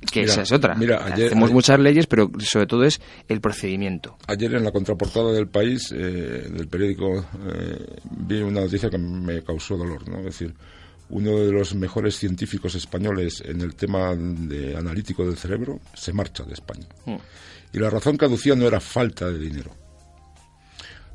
[0.00, 0.74] que esa es otra.
[0.74, 4.16] Mira, ayer, Hacemos muchas leyes, pero sobre todo es el procedimiento.
[4.26, 9.42] Ayer en la contraportada del país, eh, del periódico, eh, vi una noticia que me
[9.42, 10.18] causó dolor, ¿no?
[10.18, 10.54] Es decir,
[11.08, 16.44] uno de los mejores científicos españoles en el tema de analítico del cerebro se marcha
[16.44, 16.86] de España.
[17.04, 17.16] Mm.
[17.72, 19.70] Y la razón que aducía no era falta de dinero.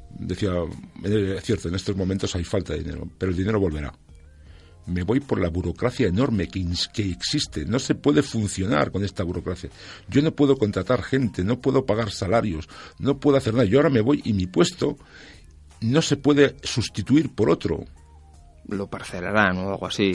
[0.10, 0.52] Decía,
[1.04, 3.94] eh, es cierto, en estos momentos hay falta de dinero, pero el dinero volverá
[4.92, 7.66] me voy por la burocracia enorme que, que, existe.
[7.66, 9.70] No se puede funcionar con esta burocracia.
[10.08, 12.68] Yo no puedo contratar gente, no puedo pagar salarios,
[13.00, 13.66] no puedo hacer nada.
[13.66, 14.98] Yo ahora me voy y mi puesto
[15.82, 17.86] no se puede sustituir por otro.
[18.68, 20.12] Lo parcelarán o algo así.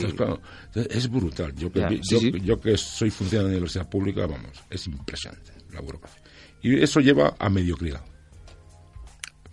[0.75, 1.53] es brutal.
[1.55, 1.99] Yo que,
[2.41, 6.21] yo, que soy funcionario de la universidad pública, vamos, es impresionante la burocracia.
[6.61, 8.01] Y eso lleva a mediocridad.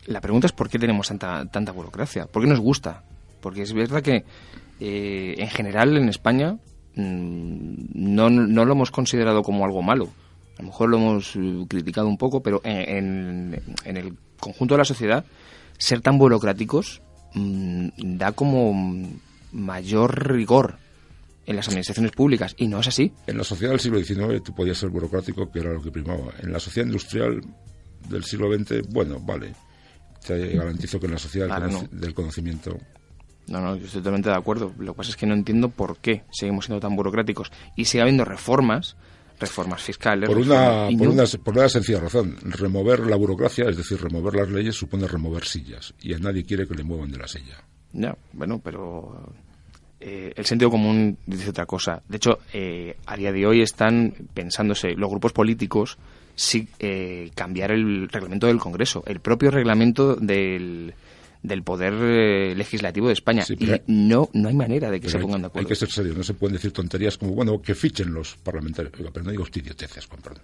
[0.07, 2.27] La pregunta es por qué tenemos tanta, tanta burocracia.
[2.27, 3.05] ¿Por qué nos gusta?
[3.41, 4.25] Porque es verdad que
[4.87, 6.59] eh, en general en España
[6.95, 10.11] mm, no, no, lo hemos considerado como algo malo.
[10.59, 14.79] A lo mejor lo hemos eh, criticado un poco, pero en, en, el conjunto de
[14.79, 15.25] la sociedad,
[15.79, 17.01] ser tan burocráticos
[17.33, 18.75] mm, da como
[19.53, 20.77] mayor rigor
[21.47, 23.11] en las administraciones públicas y no es así.
[23.27, 26.35] En la sociedad del siglo XIX tú podías ser burocrático, que era lo que primaba.
[26.43, 27.41] En la sociedad industrial
[28.07, 29.55] del siglo XX, bueno, vale.
[30.27, 32.79] Te garantizo que en la sociedad del conocimiento
[33.49, 34.73] no, no, yo estoy totalmente de acuerdo.
[34.79, 38.03] Lo que pasa es que no entiendo por qué seguimos siendo tan burocráticos y sigue
[38.03, 38.97] habiendo reformas,
[39.39, 40.29] reformas fiscales.
[40.29, 42.37] Por, una, por, una, por una sencilla razón.
[42.43, 45.95] Remover la burocracia, es decir, remover las leyes, supone remover sillas.
[46.01, 47.63] Y a nadie quiere que le muevan de la silla.
[47.93, 49.33] Ya, bueno, pero
[50.01, 52.03] eh, el sentido común dice otra cosa.
[52.09, 55.99] De hecho, eh, a día de hoy están pensándose los grupos políticos
[56.35, 59.03] si eh, cambiar el reglamento del Congreso.
[59.07, 60.95] El propio reglamento del
[61.45, 63.45] del poder eh, legislativo de España.
[63.45, 65.69] Sí, y no, no hay manera de que se hay- pongan de Hay acuerdo.
[65.69, 68.93] que ser serio, no se pueden decir tonterías como, bueno, que fichen los parlamentarios.
[68.99, 70.39] Oiga, pero no diga usted idioteces, perdón.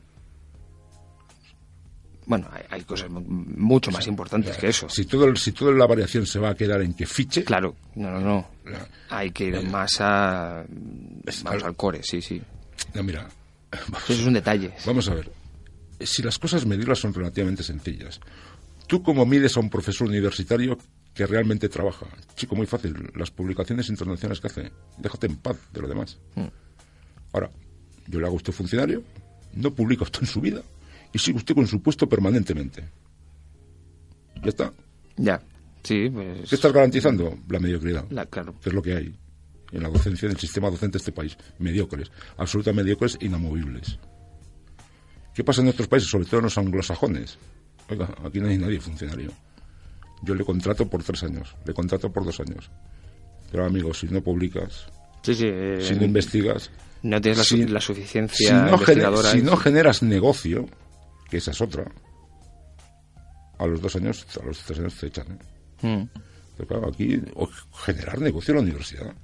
[2.26, 4.88] Bueno, hay, hay cosas mu- mucho más importantes que eso.
[4.88, 8.10] Si, todo, si toda la variación se va a quedar en que fiche, Claro, no,
[8.10, 8.48] no, no.
[8.66, 10.64] la- Hay que ir más a...
[11.44, 12.40] Vamos al core, sí, sí.
[12.94, 13.28] no, mira,
[14.04, 14.72] Eso es un detalle.
[14.86, 15.30] Vamos a ver.
[16.00, 18.20] Si las cosas medirlas son relativamente sencillas.
[18.90, 20.76] ¿Tú cómo mides a un profesor universitario
[21.14, 22.06] que realmente trabaja?
[22.34, 23.12] Chico, muy fácil.
[23.14, 24.72] Las publicaciones internacionales que hace.
[24.98, 26.18] Déjate en paz de lo demás.
[27.32, 27.52] Ahora,
[28.08, 29.04] yo le hago a usted funcionario,
[29.54, 30.60] no publica usted en su vida
[31.12, 32.82] y sigue usted con su puesto permanentemente.
[34.42, 34.72] Ya está.
[35.16, 35.40] Ya,
[35.84, 36.48] sí, pues...
[36.48, 37.38] ¿Qué estás garantizando?
[37.48, 38.04] La mediocridad.
[38.10, 38.56] La- claro.
[38.60, 39.14] Que es lo que hay
[39.70, 41.36] en la docencia, en el sistema docente de este país.
[41.60, 42.10] Mediocres.
[42.38, 44.00] Absolutamente mediocres e inamovibles.
[45.32, 47.38] ¿Qué pasa en nuestros países, sobre todo en los anglosajones?
[47.90, 49.30] Oiga, aquí no hay nadie funcionario.
[50.22, 52.70] Yo le contrato por tres años, le contrato por dos años.
[53.50, 54.86] Pero amigos, si no publicas,
[55.22, 55.46] Sí, sí.
[55.46, 56.70] eh, si no investigas,
[57.02, 60.66] no tienes la, su- si- la si suficiencia no, gener- si no generas negocio,
[61.28, 61.84] que esa es otra,
[63.58, 65.26] a los dos años, a los tres años te echan.
[65.82, 65.86] ¿eh?
[65.86, 66.08] Mm.
[66.56, 67.48] Pero claro, aquí o
[67.84, 69.14] generar negocio en la universidad.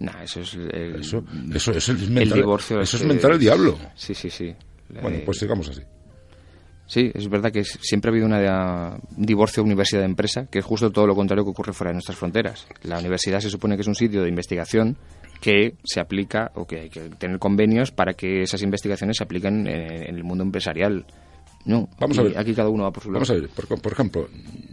[0.00, 2.80] Nah, eso es el, Eso, eso es el divorcio.
[2.80, 3.76] eso es mental el diablo.
[3.96, 4.54] Sí, sí, sí.
[4.88, 5.82] Bueno, Eh, pues sigamos así.
[6.88, 11.06] Sí, es verdad que siempre ha habido una, un divorcio universidad-empresa, que es justo todo
[11.06, 12.66] lo contrario que ocurre fuera de nuestras fronteras.
[12.82, 14.96] La universidad se supone que es un sitio de investigación
[15.42, 19.68] que se aplica o que hay que tener convenios para que esas investigaciones se apliquen
[19.68, 21.04] en, el mundo empresarial.
[21.66, 22.38] No, Vamos aquí, a ver.
[22.38, 23.20] aquí cada uno va por su lado.
[23.20, 24.28] Vamos a ver, por, por ejemplo,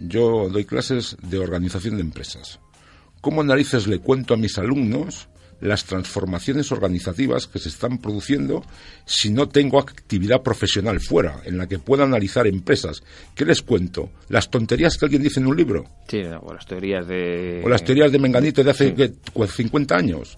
[0.08, 2.62] yo doy clases de organización de empresas.
[3.20, 5.28] ¿Cómo narices le cuento a mis alumnos
[5.62, 8.64] las transformaciones organizativas que se están produciendo
[9.06, 13.04] si no tengo actividad profesional fuera en la que pueda analizar empresas?
[13.34, 14.10] ¿Qué les cuento?
[14.30, 15.86] ¿Las tonterías que alguien dice en un libro?
[16.08, 17.62] Sí, o las teorías de...
[17.66, 18.94] ¿O las teorías de Menganito de hace Sí.
[18.96, 19.48] ¿qué?
[19.48, 20.38] 50 años?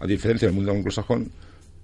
[0.00, 1.30] A diferencia del mundo anglosajón,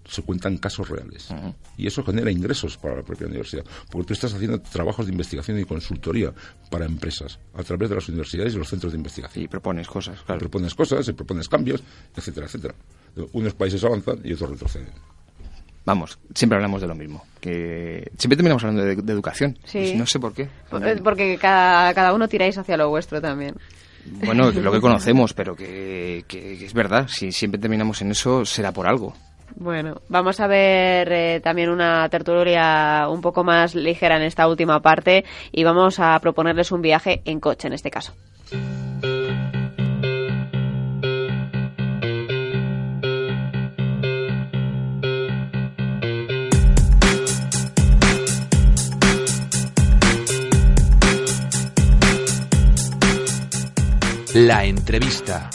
[0.09, 1.29] se cuentan casos reales.
[1.77, 3.65] Y eso genera ingresos para la propia universidad.
[3.91, 6.33] Porque tú estás haciendo trabajos de investigación y consultoría
[6.71, 9.45] para empresas a través de las universidades y los centros de investigación.
[9.45, 10.39] Y propones cosas, claro.
[10.41, 11.83] Propones cosas, propones cambios,
[12.17, 12.75] etcétera, etcétera.
[13.33, 14.89] Unos países avanzan y otros retroceden.
[15.85, 17.25] Vamos, siempre hablamos de lo mismo.
[17.41, 19.57] Que siempre terminamos hablando de, de educación.
[19.65, 19.79] Sí.
[19.79, 20.43] Pues no sé por qué.
[20.43, 23.55] Eh, Porque cada, cada uno tiráis hacia lo vuestro también.
[24.25, 27.07] Bueno, que lo que conocemos, pero que, que- que es verdad.
[27.09, 29.15] Si siempre terminamos en eso, será por algo.
[29.59, 34.81] Bueno, vamos a ver eh, también una tertulia un poco más ligera en esta última
[34.81, 38.13] parte y vamos a proponerles un viaje en coche en este caso.
[54.35, 55.49] La entrevista.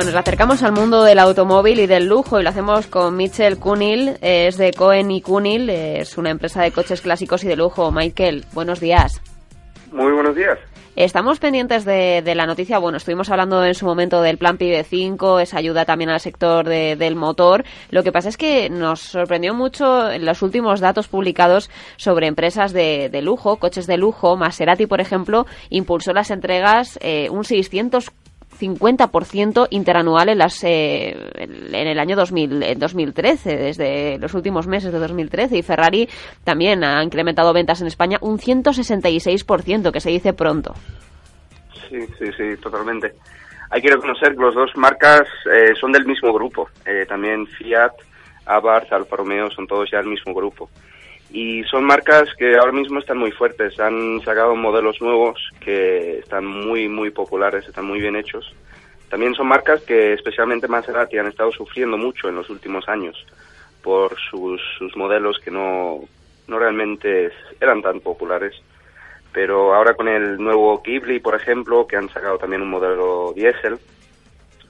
[0.00, 3.58] Bueno, nos acercamos al mundo del automóvil y del lujo y lo hacemos con Mitchell
[3.58, 7.56] Kunil, eh, es de Cohen y Kunil, es una empresa de coches clásicos y de
[7.56, 7.92] lujo.
[7.92, 9.20] Michael, buenos días.
[9.92, 10.58] Muy buenos días.
[10.96, 12.78] Estamos pendientes de, de la noticia.
[12.78, 16.66] Bueno, estuvimos hablando en su momento del plan PIB 5, esa ayuda también al sector
[16.66, 17.64] de- del motor.
[17.90, 22.72] Lo que pasa es que nos sorprendió mucho en los últimos datos publicados sobre empresas
[22.72, 24.36] de, de lujo, coches de lujo.
[24.36, 27.44] Maserati, por ejemplo, impulsó las entregas eh, un
[28.60, 34.92] 650% interanual en, las, eh, en el año 2000, en 2013, desde los últimos meses
[34.92, 35.58] de 2013.
[35.58, 36.08] Y Ferrari
[36.44, 40.74] también ha incrementado ventas en España un 166%, que se dice pronto.
[41.88, 43.14] Sí, sí, sí, totalmente.
[43.70, 46.68] Hay que reconocer que las dos marcas eh, son del mismo grupo.
[46.84, 47.92] Eh, también Fiat,
[48.46, 50.68] Abarth, Alfa Romeo son todos ya del mismo grupo.
[51.32, 53.78] Y son marcas que ahora mismo están muy fuertes.
[53.78, 58.52] Han sacado modelos nuevos que están muy, muy populares, están muy bien hechos.
[59.08, 63.24] También son marcas que, especialmente Maserati, han estado sufriendo mucho en los últimos años
[63.82, 64.60] por sus,
[64.96, 66.00] modelos que no,
[66.48, 68.54] no realmente eran tan populares.
[69.32, 73.78] Pero ahora con el nuevo Ghibli, por ejemplo, que han sacado también un modelo diésel,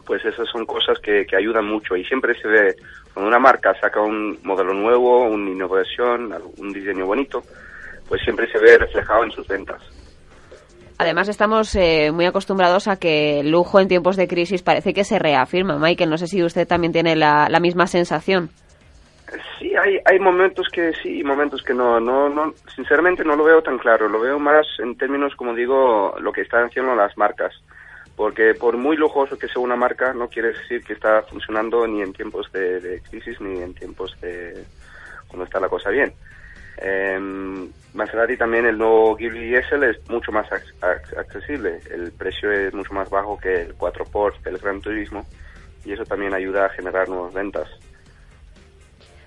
[0.05, 2.77] pues esas son cosas que, que ayudan mucho y siempre se ve
[3.15, 7.43] cuando una marca saca un modelo nuevo, una innovación, un diseño bonito,
[8.09, 9.83] pues siempre se ve reflejado en sus ventas.
[10.99, 15.05] Además, estamos eh, muy acostumbrados a que el lujo en tiempos de crisis parece que
[15.05, 15.79] se reafirma.
[15.79, 18.51] Michael, no sé si usted también tiene la, la misma sensación.
[19.59, 22.01] Sí, hay, hay momentos que sí y momentos que no.
[22.01, 22.29] no.
[22.29, 24.11] no Sinceramente no lo veo tan claro.
[24.11, 27.55] Lo veo más en términos, como digo, lo que están haciendo las marcas.
[28.21, 32.03] Porque por muy lujoso que sea una marca, no quiere decir que está funcionando ni
[32.03, 34.63] en tiempos de, crisis ni en tiempos de
[35.27, 36.13] cuando está la cosa bien.
[36.83, 37.19] Eh,
[37.95, 41.81] Maserati también, el nuevo Ghibli Diesel es mucho más accesible.
[41.91, 45.25] El precio es mucho más bajo que el 4 Port del Gran Turismo
[45.87, 47.71] y eso también ayuda a generar nuevas ventas.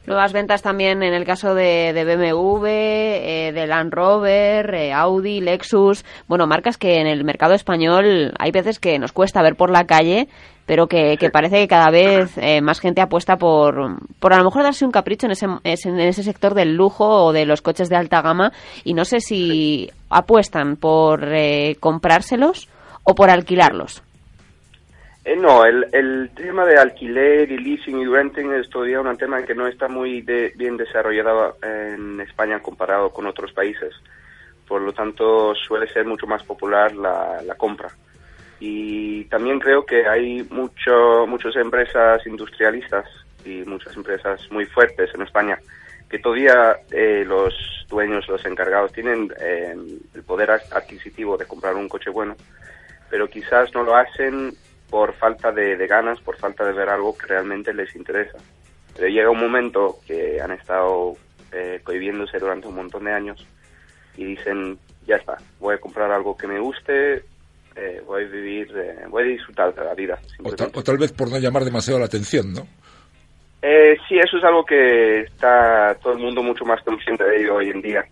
[0.06, 6.04] Nuevas ventas también en el caso de, BMW, eh, de Land Rover, eh, Audi, Lexus,
[6.28, 9.86] bueno, marcas que en el mercado español hay veces que nos cuesta ver por la
[9.86, 10.28] calle,
[10.66, 14.64] pero que, parece que cada vez eh, más gente apuesta por, por a lo mejor
[14.64, 17.96] darse un capricho en ese, en ese sector del lujo o de los coches de
[17.96, 18.52] alta gama.
[18.84, 21.26] Y no sé si apuestan por
[21.80, 22.68] comprárselos
[23.04, 24.04] o por alquilarlos.
[25.26, 29.44] Eh, no, el, el tema de alquiler y leasing y renting es todavía un tema
[29.44, 33.94] que no está muy bien desarrollado en España comparado con otros países.
[34.68, 37.90] Por lo tanto, suele ser mucho más popular la, la compra.
[38.60, 43.06] Y también creo que hay mucho, muchas empresas industrialistas
[43.46, 45.60] y muchas empresas muy fuertes en España
[46.14, 47.56] que todavía eh, los
[47.90, 49.76] dueños, los encargados, tienen eh,
[50.14, 52.36] el poder adquisitivo de comprar un coche bueno,
[53.10, 54.54] pero quizás no lo hacen
[54.94, 58.38] por falta de, ganas, por falta de ver algo que realmente les interesa.
[58.96, 61.16] Pero llega un momento que han estado
[61.52, 63.44] eh, cohibiéndose durante un montón de años
[64.16, 64.78] y dicen,
[65.08, 67.24] ya está, voy a comprar algo que me guste,
[67.76, 70.20] eh, voy a vivir, eh, voy a disfrutar de la vida.
[70.44, 70.52] O
[70.84, 72.68] tal, vez por no llamar demasiado la atención, ¿no?
[73.64, 77.56] Eh, sí, eso es algo que está todo el mundo mucho más consciente de ello
[77.56, 78.06] hoy en día.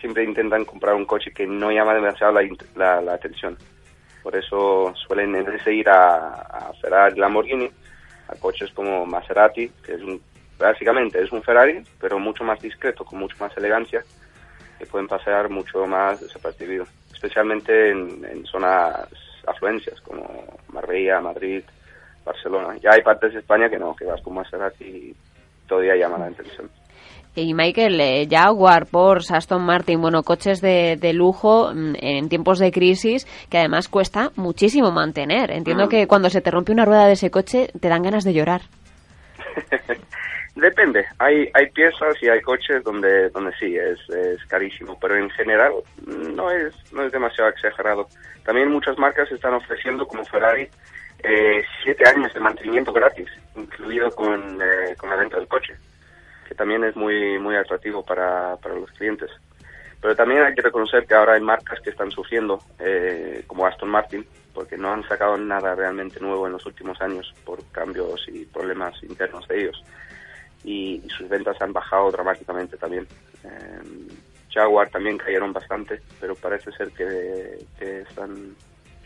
[0.00, 2.32] siempre intentan comprar un coche que no llama demasiado
[2.74, 3.56] la, la atención.
[4.24, 7.70] Por eso suelen ir a, a Ferrari, Lamborghini,
[8.28, 10.18] a coches como Maserati, que es un,
[10.58, 14.02] básicamente es un Ferrari, pero mucho más discreto, con mucho más elegancia,
[14.78, 19.08] que pueden pasear mucho más desapercibido, especialmente en, zonas
[19.46, 21.62] afluencias como Marbella, Madrid,
[22.24, 22.78] Barcelona.
[22.78, 25.16] Ya hay partes de España que no, que vas con Maserati y
[25.68, 26.70] todavía llama la atención.
[27.36, 32.60] Y Michael, eh, Jaguar, Porsche, Aston Martin, bueno, coches de, de, lujo mm, en tiempos
[32.60, 35.50] de crisis que además cuesta muchísimo mantener.
[35.50, 35.88] Entiendo mm.
[35.88, 38.62] que cuando se te rompe una rueda de ese coche te dan ganas de llorar.
[40.54, 45.28] Depende, hay, hay piezas y hay coches donde, donde sí, es, es carísimo, pero en
[45.30, 45.72] general
[46.06, 48.06] no es, no es demasiado exagerado.
[48.44, 50.68] También muchas marcas están ofreciendo, como Ferrari,
[51.24, 55.74] eh, siete años de mantenimiento gratis, incluido con, eh, con la venta del coche
[56.44, 59.30] que también es muy, muy atractivo para, para los clientes.
[60.04, 63.88] Pero también hay que reconocer que ahora hay marcas que están sufriendo, eh, como Aston
[63.88, 68.44] Martin, porque no han sacado nada realmente nuevo en los últimos años por cambios y
[68.44, 69.82] problemas internos de ellos.
[70.62, 73.06] Y, sus ventas han bajado dramáticamente también.
[73.44, 74.08] Eh,
[74.52, 78.54] Jaguar también cayeron bastante, pero parece ser que, que están,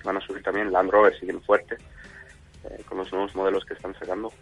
[0.02, 0.72] van a subir también.
[0.72, 1.76] Land Rover siguen fuerte
[2.64, 4.32] eh, con los nuevos modelos que están sacando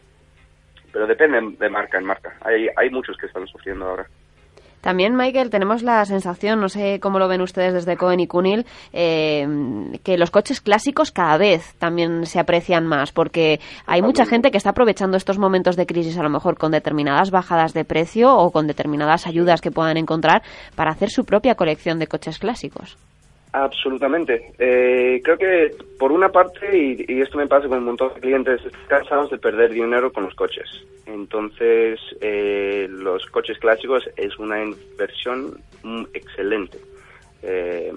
[0.92, 2.36] pero depende de marca en marca.
[2.42, 4.06] Hay, hay muchos que están sufriendo ahora.
[4.86, 8.66] También, Michael, tenemos la sensación, no sé cómo lo ven ustedes desde Cohen y Cunil,
[8.92, 9.44] eh,
[10.04, 14.58] que los coches clásicos cada vez también se aprecian más, porque hay mucha gente que
[14.58, 18.52] está aprovechando estos momentos de crisis, a lo mejor con determinadas bajadas de precio o
[18.52, 20.42] con determinadas ayudas que puedan encontrar
[20.76, 22.96] para hacer su propia colección de coches clásicos.
[23.56, 24.52] Absolutamente.
[24.58, 28.60] Eh, creo que por una parte, y, esto me pasa con un montón de clientes,
[28.86, 30.68] cansados de perder dinero con los coches.
[31.06, 35.58] Entonces, eh, los coches clásicos es una inversión
[36.12, 36.78] excelente.
[37.42, 37.94] Eh,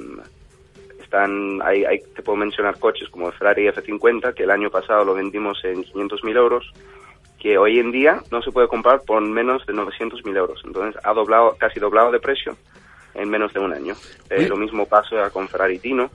[1.02, 5.04] están, hay, hay, te puedo mencionar coches como el Ferrari F50, que el año pasado
[5.04, 6.74] lo vendimos en 500.000 euros,
[7.38, 10.62] que hoy en día no se puede comprar por menos de 900.000 euros.
[10.64, 12.56] Entonces, ha doblado, casi doblado de precio
[13.14, 13.96] en menos de un año.
[14.30, 16.10] Eh, lo mismo pasa con Ferrari Tino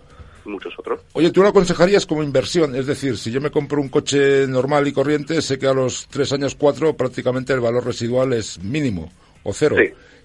[0.45, 1.01] y muchos otros.
[1.13, 2.75] Oye, ¿tú lo aconsejarías como inversión?
[2.75, 6.07] Es decir, si yo me compro un coche normal y corriente, sé que a los
[6.09, 9.11] tres años, cuatro, prácticamente el valor residual es mínimo
[9.43, 9.77] o cero.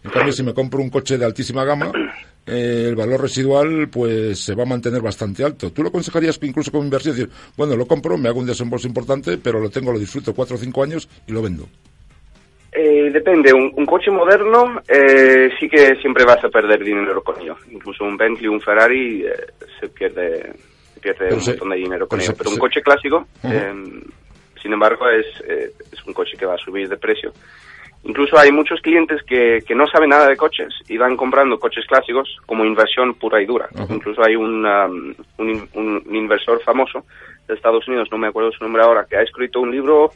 [0.01, 1.91] En cambio, si me compro un coche de altísima gama,
[2.45, 5.72] eh, el valor residual pues se va a mantener bastante alto.
[5.72, 7.13] ¿Tú lo aconsejarías incluso como inversión?
[7.13, 10.34] Es decir, bueno, lo compro, me hago un desembolso importante, pero lo tengo, lo disfruto
[10.34, 11.67] cuatro o cinco años y lo vendo.
[12.82, 17.57] Eh, depende, un, coche moderno eh, sí que siempre vas a perder dinero con ello.
[17.69, 19.34] Incluso un Bentley, un Ferrari eh,
[19.77, 20.53] se pierde,
[21.01, 22.34] pierde un montón de dinero con ello.
[22.38, 25.25] Pero un coche clásico, sin embargo, es,
[25.91, 27.34] es un coche que va a subir de precio.
[28.03, 31.86] Incluso hay muchos clientes que, que no saben nada de coches y van comprando coches
[31.86, 33.67] clásicos como inversión pura y dura.
[33.89, 34.65] Incluso hay un,
[35.38, 37.03] un, un inversor famoso
[37.45, 40.13] de Estados Unidos, no me acuerdo su nombre ahora, que ha escrito un libro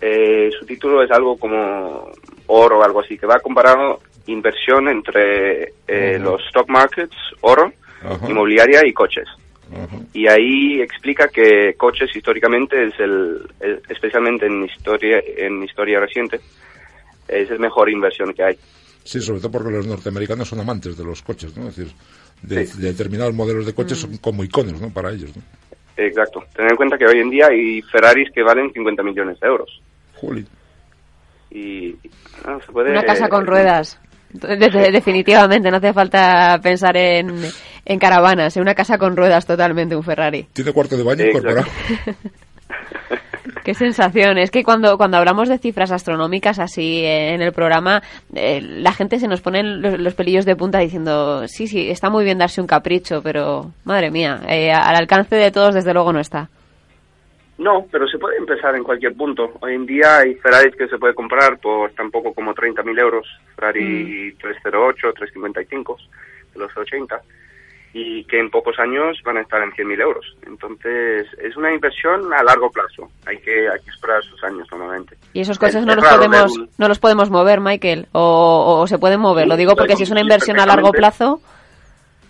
[0.00, 2.10] eh, su título es algo como
[2.46, 7.72] oro o algo así, que va comparando inversión entre eh, los stock markets, oro,
[8.28, 9.28] inmobiliaria y coches.
[10.14, 16.40] y ahí explica que coches históricamente es el, el- especialmente en historia en historia reciente
[17.28, 18.56] es la mejor inversión que hay.
[19.02, 21.68] Sí, sobre todo porque los norteamericanos son amantes de los coches, ¿no?
[21.68, 21.92] Es decir,
[22.42, 24.90] de, de determinados modelos de coches son como iconos, ¿no?
[24.90, 25.42] Para ellos, ¿no?
[25.96, 26.44] Exacto.
[26.54, 29.80] Tener en cuenta que hoy en día hay Ferraris que valen 50 millones de euros.
[30.20, 30.46] Jolín.
[31.50, 31.94] Y
[32.44, 33.98] ah, se puede Una casa con ruedas.
[34.32, 37.40] De- de- definitivamente, no hace falta pensar en,
[37.84, 40.46] en caravanas, en una casa con ruedas totalmente, un Ferrari.
[40.52, 41.66] Tiene cuarto de baño incorporado.
[43.64, 44.38] Qué sensación.
[44.38, 48.00] Es que cuando, cuando hablamos de cifras astronómicas así eh, en el programa,
[48.34, 52.08] eh, la gente se nos pone los, los pelillos de punta diciendo, sí, sí, está
[52.10, 56.12] muy bien darse un capricho, pero madre mía, eh, al alcance de todos desde luego
[56.12, 56.48] no está.
[57.58, 59.52] No, pero se puede empezar en cualquier punto.
[59.60, 63.26] Hoy en día hay Ferraris que se puede comprar por tampoco como 30.000 euros.
[63.54, 65.96] Ferrari 308, 355
[66.54, 67.18] de los 80
[67.94, 70.36] y que en pocos años van a estar en 100.000 euros.
[70.46, 73.10] Entonces es una inversión a largo plazo.
[73.24, 75.16] Hay que, hay que esperar sus años normalmente.
[75.32, 78.80] Y esos coches Es- no es los podemos un- no los podemos mover, Michael, o,
[78.82, 79.48] o se pueden mover.
[79.48, 81.40] Lo digo porque si es una inversión a largo plazo,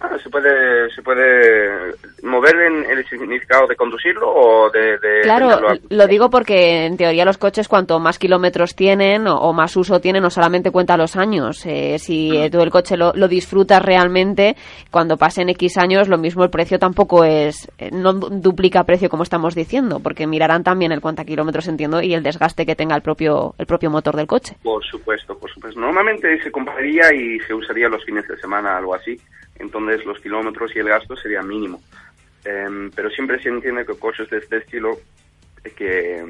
[0.01, 5.51] Ah, se puede se puede mover en el significado de conducirlo o de, de Claro,
[5.69, 9.75] a- lo digo porque en teoría los coches cuanto más kilómetros tienen o, o más
[9.77, 11.65] uso tienen, no solamente cuenta los años.
[11.65, 14.57] Eh, si eh, tú el coche lo, lo disfrutas realmente,
[14.91, 19.09] cuando pasen X años, lo mismo el precio tampoco es, eh, no du- duplica precio
[19.09, 22.97] como estamos diciendo, porque mirarán también el cuánta kilómetros entiendo y el desgaste que tenga
[22.97, 24.57] el propio, el propio motor del coche.
[24.63, 25.81] Por supuesto, por supuesto.
[25.81, 29.19] Normalmente se compraría y se usaría los fines de semana, algo así.
[29.59, 31.83] Entonces los kilómetros y el gasto sería mínimo.
[32.45, 34.99] Em, pero siempre se entiende que coches de este estilo
[35.65, 36.25] eh, que,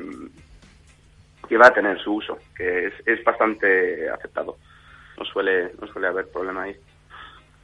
[1.49, 4.57] que va a tener su uso, que es, es bastante aceptado.
[5.19, 6.77] No suele, no suele haber problema ahí.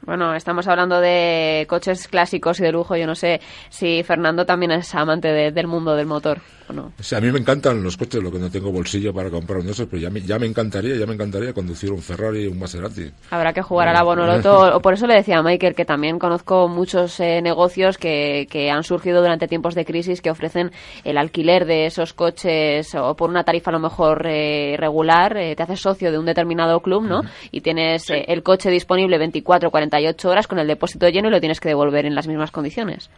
[0.04, 2.96] Bueno, estamos hablando de coches clásicos y de lujo.
[2.96, 3.40] Yo no sé
[3.70, 6.92] si Fernando también es amante de- del mundo del motor o no.
[6.98, 9.58] O sea, a mí me encantan los coches, lo que no tengo bolsillo para comprar
[9.58, 12.46] uno de esos, pero ya me, ya me encantaría, ya me encantaría conducir un Ferrari,
[12.48, 13.10] un Maserati.
[13.30, 14.74] Habrá que jugar a la Bonoloto.
[14.76, 18.70] o Por eso le decía a Michael que también conozco muchos eh, negocios que, que
[18.70, 20.72] han surgido durante tiempos de crisis que ofrecen
[21.04, 25.36] el alquiler de esos coches o por una tarifa a lo mejor eh, regular.
[25.36, 27.22] eh, te haces socio de un determinado club, ¿no?
[27.52, 31.40] Y tienes eh, el coche disponible 24 48 horas con el depósito lleno y lo
[31.40, 33.10] tienes que devolver en las mismas condiciones.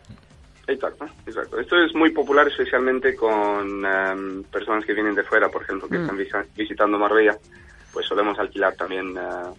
[0.66, 1.61] Exacto, exacto.
[1.61, 5.99] Esto es muy popular especialmente con em, personas que vienen de fuera, por ejemplo, que
[5.99, 6.03] Mm.
[6.03, 7.37] están visa- visitando Marbella.
[7.93, 9.55] Pues solemos alquilar también eh,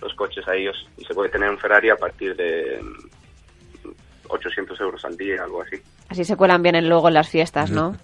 [0.00, 2.80] los coches a ellos y se puede tener un Ferrari a partir de
[4.32, 5.76] 800 euros al día, algo así.
[6.08, 7.94] Así se cuelan bien luego en las fiestas, ¿no?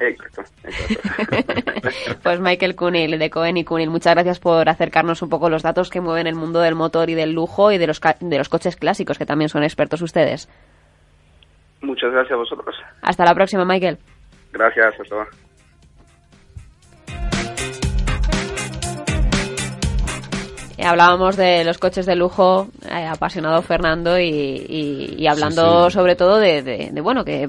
[0.00, 1.90] Exacto, exacto.
[2.22, 5.88] Pues Michael Cunil, de Cohen y Cunil, muchas gracias por acercarnos un poco los datos
[5.90, 8.48] que mueven el mundo del motor y del lujo y de los, ca- de los
[8.48, 10.48] coches clásicos, que también son expertos ustedes.
[11.82, 12.74] Muchas gracias a vosotros.
[13.02, 13.98] Hasta la próxima, Michael.
[14.52, 15.30] Gracias, hasta luego.
[20.84, 25.94] Hablábamos de los coches de lujo, apasionado Fernando, y, y- y hablando Sí, sí.
[25.94, 27.48] sobre todo de, de- de, bueno, que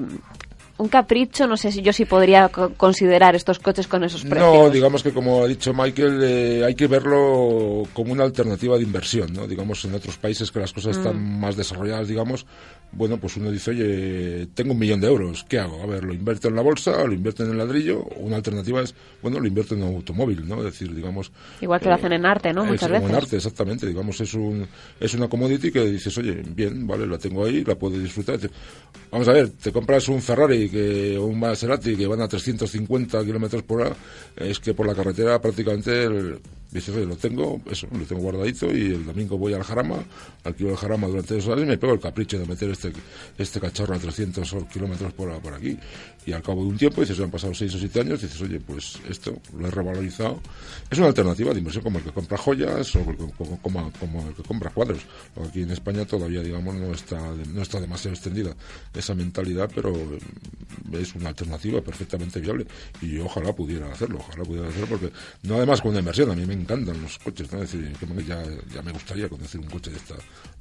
[0.78, 4.40] un capricho, no sé si yo sí podría co- considerar estos coches con esos precios.
[4.52, 8.84] No, digamos que como ha dicho Michael, eh, hay que verlo como una alternativa de
[8.84, 9.46] inversión, ¿no?
[9.46, 10.98] Digamos, en otros países que las cosas Mm.
[11.00, 12.46] están más desarrolladas, digamos,
[12.92, 15.82] bueno, pues uno dice, oye, tengo un millón de euros, ¿qué hago?
[15.82, 18.94] A ver, lo invierto en la bolsa, lo invierto en el ladrillo, una alternativa es,
[19.20, 20.58] bueno, lo invierto en un automóvil, ¿no?
[20.58, 21.30] Es decir, digamos...
[21.60, 22.62] Igual que lo hacen en arte, ¿no?
[22.62, 23.10] es Muchas como veces.
[23.10, 24.66] en arte, exactamente, digamos, es un
[25.00, 28.38] es una commodity que dices, oye, bien, vale, la tengo ahí, la puedo disfrutar.
[29.10, 33.62] Vamos a ver, te compras un Ferrari que, un Maserati que van a 350 kilómetros
[33.62, 33.96] por hora,
[34.36, 36.38] es que por la carretera prácticamente el-
[36.70, 39.96] dices, oye, lo tengo, eso, lo tengo guardadito y el domingo voy al Jarama,
[40.44, 42.92] alquilo el Jarama durante dos horas y me pego el capricho de meter este
[43.38, 45.78] este cacharro a 300 kilómetros por por aquí.
[46.26, 48.60] Y al cabo de un tiempo, dices, han pasado 6 o 7 años, dices, oye,
[48.60, 50.40] pues esto lo he revalorizado.
[50.90, 53.04] Es una alternativa de inversión como el que compra joyas o
[53.38, 55.00] como, como- como el que compra cuadros.
[55.48, 57.18] Aquí en España todavía, digamos, no está,
[57.54, 58.54] no está demasiado extendida
[58.92, 60.18] esa mentalidad, pero eh,
[60.92, 62.66] es una alternativa perfectamente viable.
[63.00, 65.10] Y ojalá pudiera hacerlo, ojalá pudiera hacerlo, porque
[65.44, 67.60] no además con una inversión, a mí me encantan los coches, ¿no?
[67.60, 67.92] Decir,
[68.26, 68.42] ya,
[68.74, 70.14] ya me gustaría conducir un coche de esta,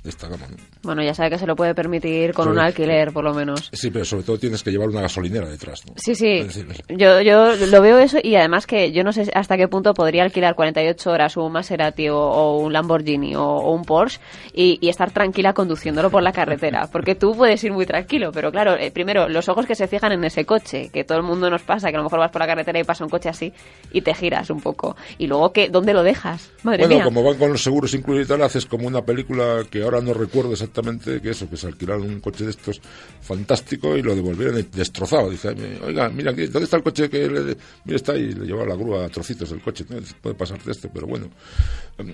[0.07, 0.55] de esta gama, ¿no?
[0.83, 3.69] Bueno, ya sabe que se lo puede permitir con Sobre- un alquiler, por lo menos.
[3.73, 5.93] Sí, pero sobre todo tienes que llevar una gasolinera detrás, ¿no?
[5.97, 6.43] Sí, sí.
[6.43, 9.93] Decir, Yo, yo lo veo eso y además que yo no sé hasta qué punto
[9.93, 14.19] podría alquilar 48 horas un Maserati o, o un Lamborghini o, o un Porsche
[14.53, 16.87] y, y estar tranquila conduciéndolo por la carretera.
[16.91, 20.11] Porque tú puedes ir muy tranquilo, pero claro, eh, primero, los ojos que se fijan
[20.11, 22.39] en ese coche, que todo el mundo nos pasa, que a lo mejor vas por
[22.41, 23.51] la carretera y pasa un coche así
[23.91, 24.95] y te giras un poco.
[25.17, 26.51] Y luego, que ¿dónde ¿dónde lo dejas?
[26.63, 27.03] Madre bueno, mía.
[27.05, 30.13] como van con los seguros incluidos y tal, haces como una película que ahora no
[30.13, 32.81] recuerdo exactamente que eso, que se alquilaron un coche de estos
[33.21, 35.29] fantástico y lo devolvieron destrozado.
[35.29, 37.57] Dice, oiga, mira, ¿dónde está el coche que le...
[37.85, 39.85] Mira, está ahí, le lleva la grúa a trocitos del coche.
[39.89, 39.97] ¿no?
[40.21, 41.29] Puede pasarte esto, pero bueno.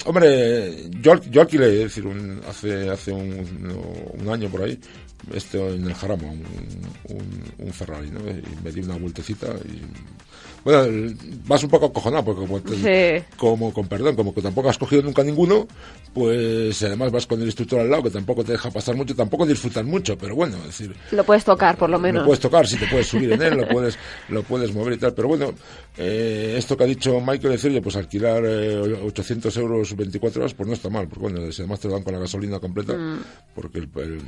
[0.06, 4.80] Hombre, yo, yo alquilé, es decir, un, hace, hace un, un año por ahí,
[5.34, 6.44] este en el Jarama, un,
[7.58, 8.20] un Ferrari, ¿no?
[8.22, 9.82] Y me di una vueltecita y
[10.64, 11.14] bueno,
[11.46, 13.24] vas un poco acojonado porque como, sí.
[13.38, 15.68] como, con perdón, como que tampoco has cogido nunca ninguno,
[16.14, 19.46] pues además vas con el instructor al lado que tampoco te deja pasar mucho, tampoco
[19.46, 22.22] disfrutar mucho, pero bueno, es decir, lo puedes tocar por lo menos.
[22.22, 23.98] Lo puedes tocar, si te puedes subir en él, lo puedes,
[24.30, 25.54] lo puedes mover y tal, pero bueno,
[25.98, 30.68] eh, esto que ha dicho Michael, decir, pues alquilar eh, 800 euros 24 horas, pues
[30.68, 33.24] no está mal, porque bueno, si además te lo dan con la gasolina completa, mm.
[33.54, 34.22] porque el, el,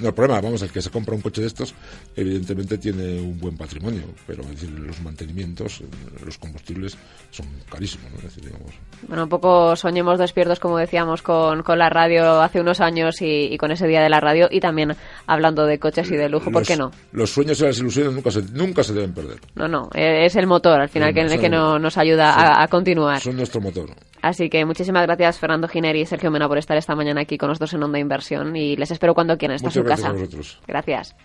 [0.00, 1.74] no, el problema, vamos, el que se compra un coche de estos,
[2.16, 5.75] evidentemente tiene un buen patrimonio, pero es decir, los mantenimientos
[6.24, 6.96] los combustibles
[7.30, 8.20] son carísimos, ¿no?
[8.20, 8.72] decir, digamos.
[9.08, 13.52] Bueno, un poco soñemos despiertos, como decíamos, con, con la radio hace unos años y,
[13.52, 14.96] y, con ese día de la radio y también
[15.26, 16.90] hablando de coches y de lujo, ¿por los, qué no?
[17.12, 19.38] Los sueños y las ilusiones nunca se, nunca se deben perder.
[19.54, 23.20] No, no, es el motor al final que, que no, nos ayuda a, a, continuar.
[23.20, 23.90] Son nuestro motor.
[24.22, 27.48] Así que muchísimas gracias Fernando Gineri y Sergio Mena por estar esta mañana aquí con
[27.48, 29.56] nosotros en Onda Inversión y les espero cuando quieran.
[29.56, 30.16] Esta Muchas su gracias casa.
[30.16, 30.60] A vosotros.
[30.66, 31.16] Gracias.